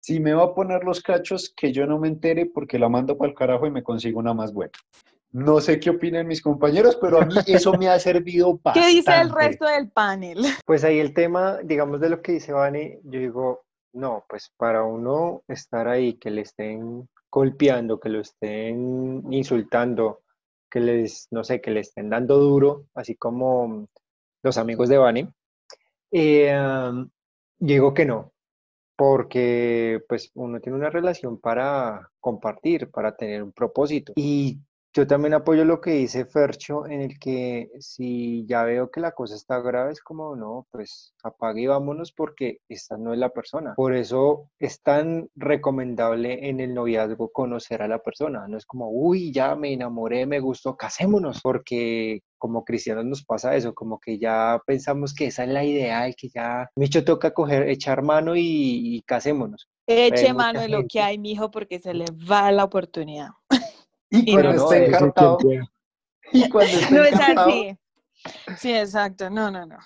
si 0.00 0.20
me 0.20 0.34
va 0.34 0.44
a 0.44 0.54
poner 0.54 0.84
los 0.84 1.00
cachos, 1.00 1.52
que 1.56 1.72
yo 1.72 1.86
no 1.86 1.98
me 1.98 2.08
entere 2.08 2.46
porque 2.46 2.78
la 2.78 2.88
mando 2.88 3.16
para 3.16 3.30
el 3.30 3.36
carajo 3.36 3.66
y 3.66 3.70
me 3.70 3.82
consigo 3.82 4.18
una 4.18 4.34
más 4.34 4.52
buena. 4.52 4.72
No 5.32 5.60
sé 5.60 5.78
qué 5.78 5.90
opinan 5.90 6.26
mis 6.26 6.42
compañeros, 6.42 6.98
pero 7.00 7.20
a 7.20 7.24
mí 7.24 7.34
eso 7.46 7.72
me 7.74 7.88
ha 7.88 7.98
servido 8.00 8.58
bastante. 8.62 8.80
¿Qué 8.80 8.94
dice 8.96 9.20
el 9.20 9.30
resto 9.30 9.66
del 9.66 9.90
panel? 9.90 10.44
Pues 10.66 10.82
ahí 10.84 10.98
el 10.98 11.14
tema, 11.14 11.58
digamos, 11.62 12.00
de 12.00 12.10
lo 12.10 12.20
que 12.20 12.32
dice 12.32 12.52
Vani, 12.52 12.98
yo 13.04 13.20
digo, 13.20 13.64
no, 13.92 14.24
pues 14.28 14.52
para 14.56 14.82
uno 14.82 15.42
estar 15.48 15.88
ahí, 15.88 16.14
que 16.14 16.30
le 16.30 16.42
estén 16.42 17.08
golpeando, 17.30 18.00
que 18.00 18.08
lo 18.08 18.20
estén 18.20 19.22
insultando, 19.32 20.22
que 20.68 20.80
les, 20.80 21.28
no 21.30 21.44
sé, 21.44 21.60
que 21.60 21.70
le 21.70 21.80
estén 21.80 22.10
dando 22.10 22.38
duro, 22.38 22.86
así 22.94 23.14
como 23.14 23.88
los 24.42 24.58
amigos 24.58 24.88
de 24.88 24.98
Vani, 24.98 25.28
eh, 26.12 26.90
digo 27.58 27.94
que 27.94 28.04
no, 28.04 28.32
porque 28.96 30.02
pues 30.08 30.30
uno 30.34 30.60
tiene 30.60 30.78
una 30.78 30.90
relación 30.90 31.38
para 31.38 32.10
compartir, 32.20 32.90
para 32.90 33.16
tener 33.16 33.42
un 33.42 33.52
propósito. 33.52 34.12
Y 34.16 34.58
yo 34.92 35.06
también 35.06 35.34
apoyo 35.34 35.64
lo 35.64 35.80
que 35.80 35.92
dice 35.92 36.24
Fercho, 36.24 36.86
en 36.86 37.00
el 37.00 37.18
que 37.18 37.70
si 37.78 38.44
ya 38.46 38.64
veo 38.64 38.90
que 38.90 39.00
la 39.00 39.12
cosa 39.12 39.36
está 39.36 39.60
grave, 39.60 39.92
es 39.92 40.00
como, 40.00 40.34
no, 40.34 40.66
pues 40.70 41.14
apague 41.22 41.62
y 41.62 41.66
vámonos 41.66 42.12
porque 42.12 42.58
esta 42.68 42.96
no 42.96 43.12
es 43.12 43.18
la 43.18 43.28
persona. 43.28 43.74
Por 43.76 43.94
eso 43.94 44.50
es 44.58 44.82
tan 44.82 45.28
recomendable 45.36 46.48
en 46.48 46.58
el 46.60 46.74
noviazgo 46.74 47.30
conocer 47.30 47.82
a 47.82 47.88
la 47.88 48.00
persona. 48.00 48.48
No 48.48 48.56
es 48.56 48.66
como, 48.66 48.90
uy, 48.90 49.32
ya 49.32 49.54
me 49.54 49.72
enamoré, 49.72 50.26
me 50.26 50.40
gustó, 50.40 50.76
casémonos, 50.76 51.40
porque 51.40 52.22
como 52.40 52.64
cristianos 52.64 53.04
nos 53.04 53.24
pasa 53.24 53.54
eso, 53.54 53.74
como 53.74 54.00
que 54.00 54.18
ya 54.18 54.60
pensamos 54.66 55.14
que 55.14 55.26
esa 55.26 55.44
es 55.44 55.50
la 55.50 55.62
idea 55.62 56.08
y 56.08 56.14
que 56.14 56.30
ya, 56.30 56.68
mucho 56.74 57.04
toca 57.04 57.32
coger, 57.32 57.68
echar 57.68 58.02
mano 58.02 58.32
y, 58.34 59.02
casémonos. 59.06 59.68
Eche 59.86 60.32
mano 60.32 60.60
de 60.60 60.68
lo 60.68 60.86
que 60.88 61.00
hay, 61.00 61.18
mijo, 61.18 61.50
porque 61.50 61.78
se 61.78 61.92
le 61.94 62.06
va 62.28 62.50
la 62.50 62.64
oportunidad. 62.64 63.28
Y, 64.10 64.32
cuando 64.32 64.52
no, 64.52 64.64
esté 64.64 64.86
encantado. 64.86 65.38
Y 66.32 66.48
cuando 66.48 66.72
esté 66.72 66.94
no 66.94 67.04
es 67.04 67.14
así. 67.14 67.76
Sí, 68.58 68.72
exacto. 68.72 69.30
No, 69.30 69.50
no, 69.50 69.66
no. 69.66 69.78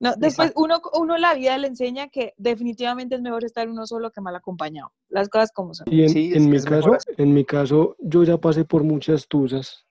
No, 0.00 0.14
después 0.16 0.52
uno, 0.56 0.80
uno 0.92 1.16
la 1.16 1.34
vida 1.34 1.56
le 1.56 1.68
enseña 1.68 2.08
que 2.08 2.34
definitivamente 2.36 3.14
es 3.14 3.22
mejor 3.22 3.44
estar 3.44 3.68
uno 3.68 3.86
solo 3.86 4.10
que 4.10 4.20
mal 4.20 4.34
acompañado. 4.36 4.92
Las 5.08 5.28
cosas 5.28 5.52
como 5.52 5.72
son. 5.72 5.86
Y 5.90 6.02
en, 6.34 6.50
mi 6.50 6.60
caso, 6.60 6.96
en 7.16 7.32
mi 7.32 7.44
caso, 7.44 7.96
yo 8.00 8.24
ya 8.24 8.36
pasé 8.38 8.64
por 8.64 8.82
muchas 8.82 9.28
tusas, 9.28 9.86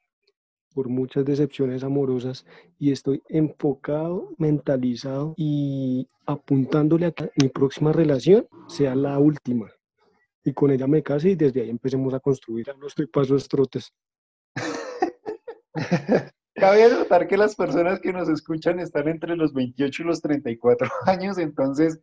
por 0.74 0.89
muchas 0.89 1.26
decepciones 1.26 1.84
amorosas 1.84 2.46
y 2.78 2.92
estoy 2.92 3.24
enfocado, 3.30 4.30
mentalizado 4.38 5.34
y 5.38 6.08
apuntándole 6.26 7.08
a 7.08 7.12
que 7.12 7.32
mi 7.42 7.48
próxima 7.48 7.94
relación 7.94 8.48
sea 8.68 8.96
la 8.96 9.18
última 9.20 9.72
y 10.43 10.53
con 10.53 10.71
ella 10.71 10.88
me 10.88 11.03
casé 11.03 11.29
y 11.29 11.36
desde 11.36 11.62
ahí 11.62 11.69
empecemos 11.69 12.13
a 12.13 12.19
construir 12.19 12.69
a 12.69 12.73
nuestro 12.73 13.08
pasos 13.08 13.47
trotes. 13.47 13.93
Cabe 16.56 16.89
notar 16.89 17.27
que 17.27 17.38
las 17.38 17.56
personas 17.56 17.99
que 17.99 18.13
nos 18.13 18.29
escuchan 18.29 18.79
están 18.79 19.08
entre 19.08 19.36
los 19.36 19.53
28 19.53 20.03
y 20.03 20.06
los 20.06 20.21
34 20.21 20.88
años, 21.08 21.38
entonces 21.38 21.99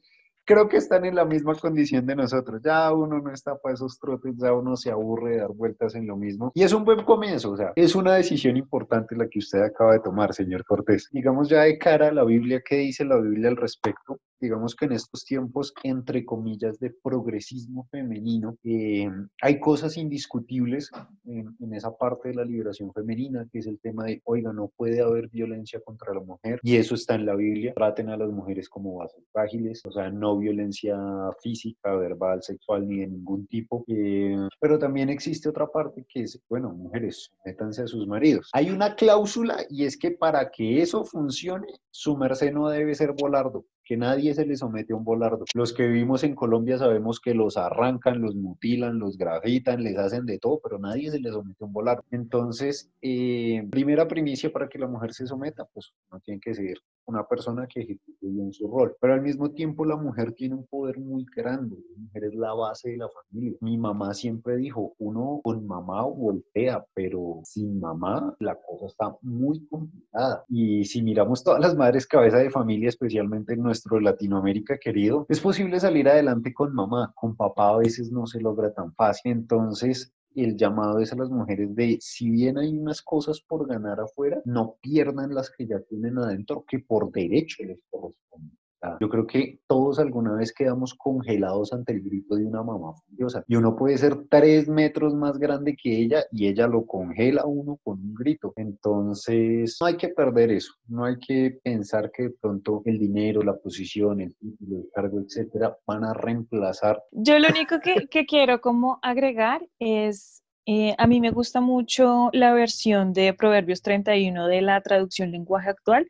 creo 0.50 0.68
que 0.68 0.78
están 0.78 1.04
en 1.04 1.14
la 1.14 1.24
misma 1.24 1.54
condición 1.54 2.04
de 2.06 2.16
nosotros. 2.16 2.60
Ya 2.64 2.92
uno 2.92 3.20
no 3.20 3.32
está 3.32 3.56
para 3.56 3.74
esos 3.74 4.00
trotes, 4.00 4.34
ya 4.36 4.52
uno 4.52 4.74
se 4.74 4.90
aburre 4.90 5.34
de 5.34 5.36
dar 5.38 5.52
vueltas 5.52 5.94
en 5.94 6.08
lo 6.08 6.16
mismo. 6.16 6.50
Y 6.56 6.64
es 6.64 6.72
un 6.72 6.84
buen 6.84 7.04
comienzo, 7.04 7.52
o 7.52 7.56
sea, 7.56 7.72
es 7.76 7.94
una 7.94 8.14
decisión 8.14 8.56
importante 8.56 9.14
la 9.14 9.28
que 9.28 9.38
usted 9.38 9.62
acaba 9.62 9.92
de 9.92 10.00
tomar, 10.00 10.34
señor 10.34 10.64
Cortés. 10.64 11.08
Digamos 11.12 11.48
ya 11.48 11.62
de 11.62 11.78
cara 11.78 12.08
a 12.08 12.12
la 12.12 12.24
Biblia, 12.24 12.60
¿qué 12.68 12.78
dice 12.78 13.04
la 13.04 13.20
Biblia 13.20 13.48
al 13.48 13.56
respecto? 13.56 14.18
digamos 14.40 14.74
que 14.74 14.86
en 14.86 14.92
estos 14.92 15.24
tiempos, 15.24 15.74
entre 15.82 16.24
comillas, 16.24 16.78
de 16.78 16.90
progresismo 17.02 17.86
femenino, 17.90 18.56
eh, 18.64 19.08
hay 19.42 19.60
cosas 19.60 19.96
indiscutibles 19.96 20.90
en, 21.38 21.74
esa 21.74 21.96
parte 21.96 22.28
de 22.28 22.34
la 22.34 22.44
liberación 22.44 22.92
femenina, 22.92 23.46
que 23.50 23.60
es 23.60 23.66
el 23.66 23.78
tema 23.80 24.04
de, 24.04 24.20
oiga, 24.24 24.52
no 24.52 24.68
puede 24.76 25.00
haber 25.00 25.28
violencia 25.28 25.80
contra 25.80 26.14
la 26.14 26.20
mujer, 26.20 26.60
y 26.62 26.76
eso 26.76 26.94
está 26.94 27.14
en 27.14 27.26
la 27.26 27.34
Biblia, 27.34 27.72
traten 27.74 28.08
a 28.08 28.16
las 28.16 28.30
mujeres 28.30 28.68
como 28.68 28.96
bases 28.96 29.24
frágiles, 29.32 29.82
o 29.84 29.92
sea, 29.92 30.10
no 30.10 30.38
violencia 30.38 30.98
física, 31.42 31.94
verbal, 31.94 32.42
sexual, 32.42 32.88
ni 32.88 33.00
de 33.00 33.06
ningún 33.08 33.46
tipo, 33.46 33.84
eh, 33.88 34.36
pero 34.60 34.78
también 34.78 35.08
existe 35.08 35.48
otra 35.48 35.66
parte 35.66 36.04
que 36.08 36.22
es, 36.22 36.40
bueno, 36.48 36.70
mujeres, 36.72 37.30
métanse 37.44 37.82
a 37.82 37.86
sus 37.86 38.06
maridos. 38.06 38.50
Hay 38.52 38.70
una 38.70 38.94
cláusula 38.94 39.58
y 39.68 39.84
es 39.84 39.96
que 39.96 40.10
para 40.10 40.50
que 40.50 40.82
eso 40.82 41.04
funcione, 41.04 41.68
su 41.90 42.16
merced 42.16 42.52
no 42.52 42.68
debe 42.68 42.94
ser 42.94 43.12
volardo 43.12 43.64
que 43.90 43.96
nadie 43.96 44.32
se 44.34 44.46
le 44.46 44.56
somete 44.56 44.92
a 44.92 44.96
un 44.96 45.02
volardo. 45.02 45.44
Los 45.52 45.72
que 45.72 45.88
vivimos 45.88 46.22
en 46.22 46.36
Colombia 46.36 46.78
sabemos 46.78 47.18
que 47.18 47.34
los 47.34 47.56
arrancan, 47.56 48.20
los 48.20 48.36
mutilan, 48.36 49.00
los 49.00 49.18
grafitan, 49.18 49.82
les 49.82 49.98
hacen 49.98 50.26
de 50.26 50.38
todo, 50.38 50.60
pero 50.62 50.78
nadie 50.78 51.10
se 51.10 51.18
le 51.18 51.32
somete 51.32 51.64
a 51.64 51.66
un 51.66 51.72
volardo. 51.72 52.04
Entonces, 52.12 52.88
eh, 53.02 53.66
primera 53.68 54.06
primicia 54.06 54.52
para 54.52 54.68
que 54.68 54.78
la 54.78 54.86
mujer 54.86 55.12
se 55.12 55.26
someta, 55.26 55.64
pues 55.74 55.92
no 56.12 56.20
tiene 56.20 56.40
que 56.40 56.54
ser 56.54 56.78
una 57.10 57.26
persona 57.26 57.66
que 57.66 57.80
ejecute 57.80 58.26
bien 58.26 58.52
su 58.52 58.68
rol. 58.68 58.96
Pero 59.00 59.14
al 59.14 59.22
mismo 59.22 59.50
tiempo 59.50 59.84
la 59.84 59.96
mujer 59.96 60.32
tiene 60.32 60.54
un 60.54 60.66
poder 60.66 60.98
muy 60.98 61.26
grande. 61.34 61.76
La 61.76 62.02
mujer 62.02 62.24
es 62.24 62.34
la 62.34 62.54
base 62.54 62.90
de 62.90 62.96
la 62.96 63.08
familia. 63.08 63.58
Mi 63.60 63.76
mamá 63.76 64.14
siempre 64.14 64.56
dijo, 64.56 64.94
uno 64.98 65.40
con 65.42 65.66
mamá 65.66 66.02
voltea, 66.04 66.84
pero 66.94 67.40
sin 67.44 67.80
mamá 67.80 68.34
la 68.40 68.54
cosa 68.54 68.86
está 68.86 69.16
muy 69.22 69.66
complicada. 69.66 70.44
Y 70.48 70.84
si 70.84 71.02
miramos 71.02 71.44
todas 71.44 71.60
las 71.60 71.76
madres 71.76 72.06
cabeza 72.06 72.38
de 72.38 72.50
familia, 72.50 72.88
especialmente 72.88 73.54
en 73.54 73.62
nuestro 73.62 74.00
Latinoamérica 74.00 74.78
querido, 74.78 75.26
es 75.28 75.40
posible 75.40 75.78
salir 75.80 76.08
adelante 76.08 76.54
con 76.54 76.74
mamá. 76.74 77.12
Con 77.14 77.36
papá 77.36 77.70
a 77.70 77.78
veces 77.78 78.10
no 78.10 78.26
se 78.26 78.40
logra 78.40 78.72
tan 78.72 78.94
fácil. 78.94 79.32
Entonces, 79.32 80.12
el 80.34 80.56
llamado 80.56 81.00
es 81.00 81.12
a 81.12 81.16
las 81.16 81.30
mujeres 81.30 81.74
de, 81.74 81.98
si 82.00 82.30
bien 82.30 82.58
hay 82.58 82.68
unas 82.68 83.02
cosas 83.02 83.40
por 83.40 83.66
ganar 83.66 84.00
afuera, 84.00 84.40
no 84.44 84.76
pierdan 84.80 85.34
las 85.34 85.50
que 85.50 85.66
ya 85.66 85.80
tienen 85.80 86.18
adentro, 86.18 86.64
que 86.68 86.78
por 86.78 87.10
derecho 87.10 87.64
les 87.64 87.80
corresponde. 87.90 88.59
Yo 89.00 89.08
creo 89.08 89.26
que 89.26 89.60
todos 89.66 89.98
alguna 89.98 90.34
vez 90.34 90.52
quedamos 90.52 90.94
congelados 90.94 91.72
ante 91.72 91.92
el 91.92 92.02
grito 92.02 92.36
de 92.36 92.46
una 92.46 92.62
mamá 92.62 92.94
furiosa. 92.94 93.44
Y 93.46 93.56
uno 93.56 93.76
puede 93.76 93.98
ser 93.98 94.16
tres 94.28 94.68
metros 94.68 95.14
más 95.14 95.38
grande 95.38 95.76
que 95.76 95.98
ella 95.98 96.24
y 96.32 96.48
ella 96.48 96.66
lo 96.66 96.86
congela 96.86 97.42
a 97.42 97.46
uno 97.46 97.78
con 97.82 98.00
un 98.00 98.14
grito. 98.14 98.52
Entonces, 98.56 99.76
no 99.80 99.86
hay 99.86 99.96
que 99.96 100.08
perder 100.08 100.50
eso. 100.50 100.72
No 100.88 101.04
hay 101.04 101.18
que 101.18 101.58
pensar 101.62 102.10
que 102.10 102.24
de 102.24 102.30
pronto 102.30 102.82
el 102.86 102.98
dinero, 102.98 103.42
la 103.42 103.56
posición, 103.56 104.20
el 104.20 104.34
título, 104.36 104.78
el 104.78 104.88
cargo, 104.94 105.20
etcétera, 105.20 105.76
van 105.86 106.04
a 106.04 106.14
reemplazar. 106.14 107.02
Yo 107.12 107.38
lo 107.38 107.48
único 107.48 107.80
que, 107.80 108.06
que 108.08 108.24
quiero 108.24 108.60
como 108.60 108.98
agregar 109.02 109.66
es 109.78 110.42
eh, 110.66 110.94
a 110.98 111.06
mí 111.06 111.20
me 111.20 111.30
gusta 111.30 111.60
mucho 111.60 112.28
la 112.32 112.52
versión 112.52 113.12
de 113.12 113.34
Proverbios 113.34 113.82
31 113.82 114.46
de 114.46 114.62
la 114.62 114.80
traducción 114.82 115.32
lenguaje 115.32 115.70
actual, 115.70 116.08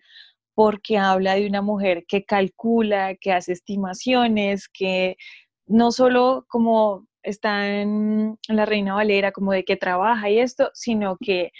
porque 0.55 0.99
habla 0.99 1.35
de 1.35 1.47
una 1.47 1.63
mujer 1.63 2.05
que 2.07 2.25
calcula, 2.25 3.15
que 3.17 3.33
hace 3.33 3.53
estimaciones, 3.53 4.69
que 4.69 5.17
no 5.67 5.93
solo 5.93 6.45
como 6.49 7.07
está 7.23 7.81
en, 7.81 8.39
la 8.49 8.67
Reina 8.67 8.95
Valera, 8.95 9.33
como 9.33 9.53
de 9.53 9.65
que 9.65 9.77
trabaja 9.77 10.31
y 10.31 10.39
esto, 10.39 10.71
sino 10.75 11.17
que 11.21 11.53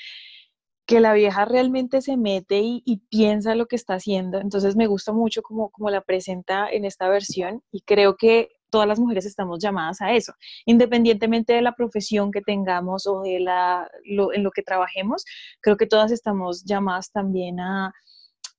que 0.91 0.99
la 0.99 1.13
vieja 1.13 1.45
realmente 1.45 2.03
se 2.03 2.17
mete 2.17 2.61
y, 2.65 3.03
piensa 3.11 3.55
lo 3.55 3.67
que 3.67 3.77
está 3.77 3.95
haciendo. 3.95 4.41
Entonces 4.41 4.75
me 4.75 4.89
gusta 4.89 5.13
mucho 5.13 5.41
como, 5.41 5.71
como 5.71 5.89
la 5.89 6.01
presenta 6.01 6.69
en 6.69 6.85
esta 6.85 7.09
versión 7.09 7.63
y 7.71 7.83
creo 7.83 8.17
que 8.17 8.49
todas 8.71 8.89
las 8.89 8.99
mujeres 8.99 9.25
estamos 9.25 9.61
llamadas 9.61 10.01
a 10.01 10.13
eso, 10.15 10.33
independientemente 10.67 11.53
de 11.53 11.63
la 11.63 11.77
profesión 11.77 12.33
que 12.33 12.41
tengamos 12.41 13.07
o 13.07 13.23
de 13.23 13.39
la, 13.39 13.89
en 14.05 14.43
lo 14.43 14.51
que 14.51 14.63
trabajemos, 14.63 15.25
creo 15.61 15.77
que 15.77 15.87
todas 15.87 16.11
estamos 16.11 16.65
llamadas 16.65 17.13
también 17.13 17.61
a, 17.61 17.93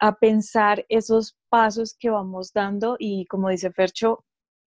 a 0.02 0.16
pensar 0.16 0.84
esos 0.90 1.38
pasos 1.50 1.96
que 1.98 2.10
vamos 2.10 2.52
dando 2.54 2.96
y 3.00 3.28
como 3.28 3.50
dice 3.50 3.72
Fercho, 3.72 4.26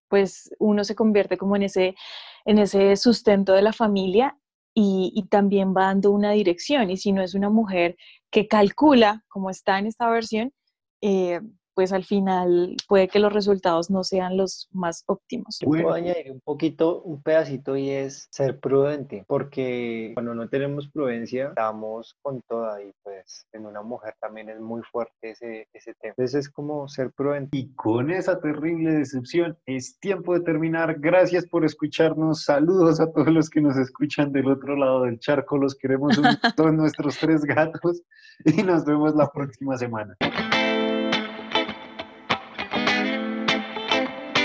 pues 0.08 0.48
uno 0.60 0.84
se 0.84 0.94
convierte 0.94 1.36
como 1.36 1.56
en 1.56 1.64
ese, 1.64 1.96
en 2.44 2.58
ese 2.58 2.96
sustento 2.96 3.52
de 3.52 3.62
la 3.62 3.72
familia 3.72 4.38
y, 4.74 5.26
también 5.30 5.74
va 5.76 5.86
dando 5.86 6.12
una 6.12 6.32
dirección. 6.32 6.90
Y 6.90 6.96
si 6.96 7.12
no 7.12 7.22
es 7.22 7.34
una 7.34 7.50
mujer 7.50 7.96
que 8.30 8.46
calcula, 8.48 9.24
como 9.28 9.50
está 9.50 9.78
en 9.78 9.86
esta 9.86 10.08
versión, 10.08 10.52
eh, 11.00 11.40
pues 11.74 11.92
al 11.92 12.04
final 12.04 12.76
puede 12.88 13.08
que 13.08 13.18
los 13.18 13.32
resultados 13.32 13.90
no 13.90 14.04
sean 14.04 14.36
los 14.36 14.68
más 14.72 15.04
óptimos. 15.06 15.58
puedo 15.64 15.92
añadir 15.92 16.30
un 16.30 16.40
poquito, 16.40 17.02
un 17.02 17.22
pedacito 17.22 17.76
y 17.76 17.90
es 17.90 18.28
ser 18.30 18.60
prudente, 18.60 19.24
porque 19.26 20.12
cuando 20.14 20.34
no 20.34 20.48
tenemos 20.48 20.88
prudencia, 20.88 21.48
estamos 21.48 22.16
con 22.22 22.40
toda 22.48 22.82
y 22.82 22.92
pues 23.02 23.46
en 23.52 23.66
una 23.66 23.82
mujer 23.82 24.14
también 24.20 24.48
es 24.48 24.60
muy 24.60 24.82
fuerte 24.82 25.30
ese, 25.30 25.68
ese 25.72 25.94
tema. 26.00 26.14
Entonces 26.16 26.46
es 26.46 26.50
como 26.50 26.88
ser 26.88 27.12
prudente. 27.12 27.56
Y 27.56 27.72
con 27.74 28.10
esa 28.10 28.40
terrible 28.40 28.92
decepción 28.92 29.56
es 29.66 29.98
tiempo 29.98 30.34
de 30.34 30.40
terminar. 30.40 30.96
Gracias 30.98 31.46
por 31.46 31.64
escucharnos. 31.64 32.44
Saludos 32.44 33.00
a 33.00 33.10
todos 33.10 33.28
los 33.28 33.50
que 33.50 33.60
nos 33.60 33.76
escuchan 33.76 34.32
del 34.32 34.48
otro 34.50 34.76
lado 34.76 35.02
del 35.02 35.18
charco. 35.18 35.58
Los 35.58 35.74
queremos 35.74 36.16
un 36.18 36.24
montón 36.42 36.76
nuestros 36.76 37.18
tres 37.18 37.42
gatos 37.44 38.02
y 38.44 38.62
nos 38.62 38.84
vemos 38.84 39.14
la 39.14 39.30
próxima 39.30 39.76
semana. 39.76 40.16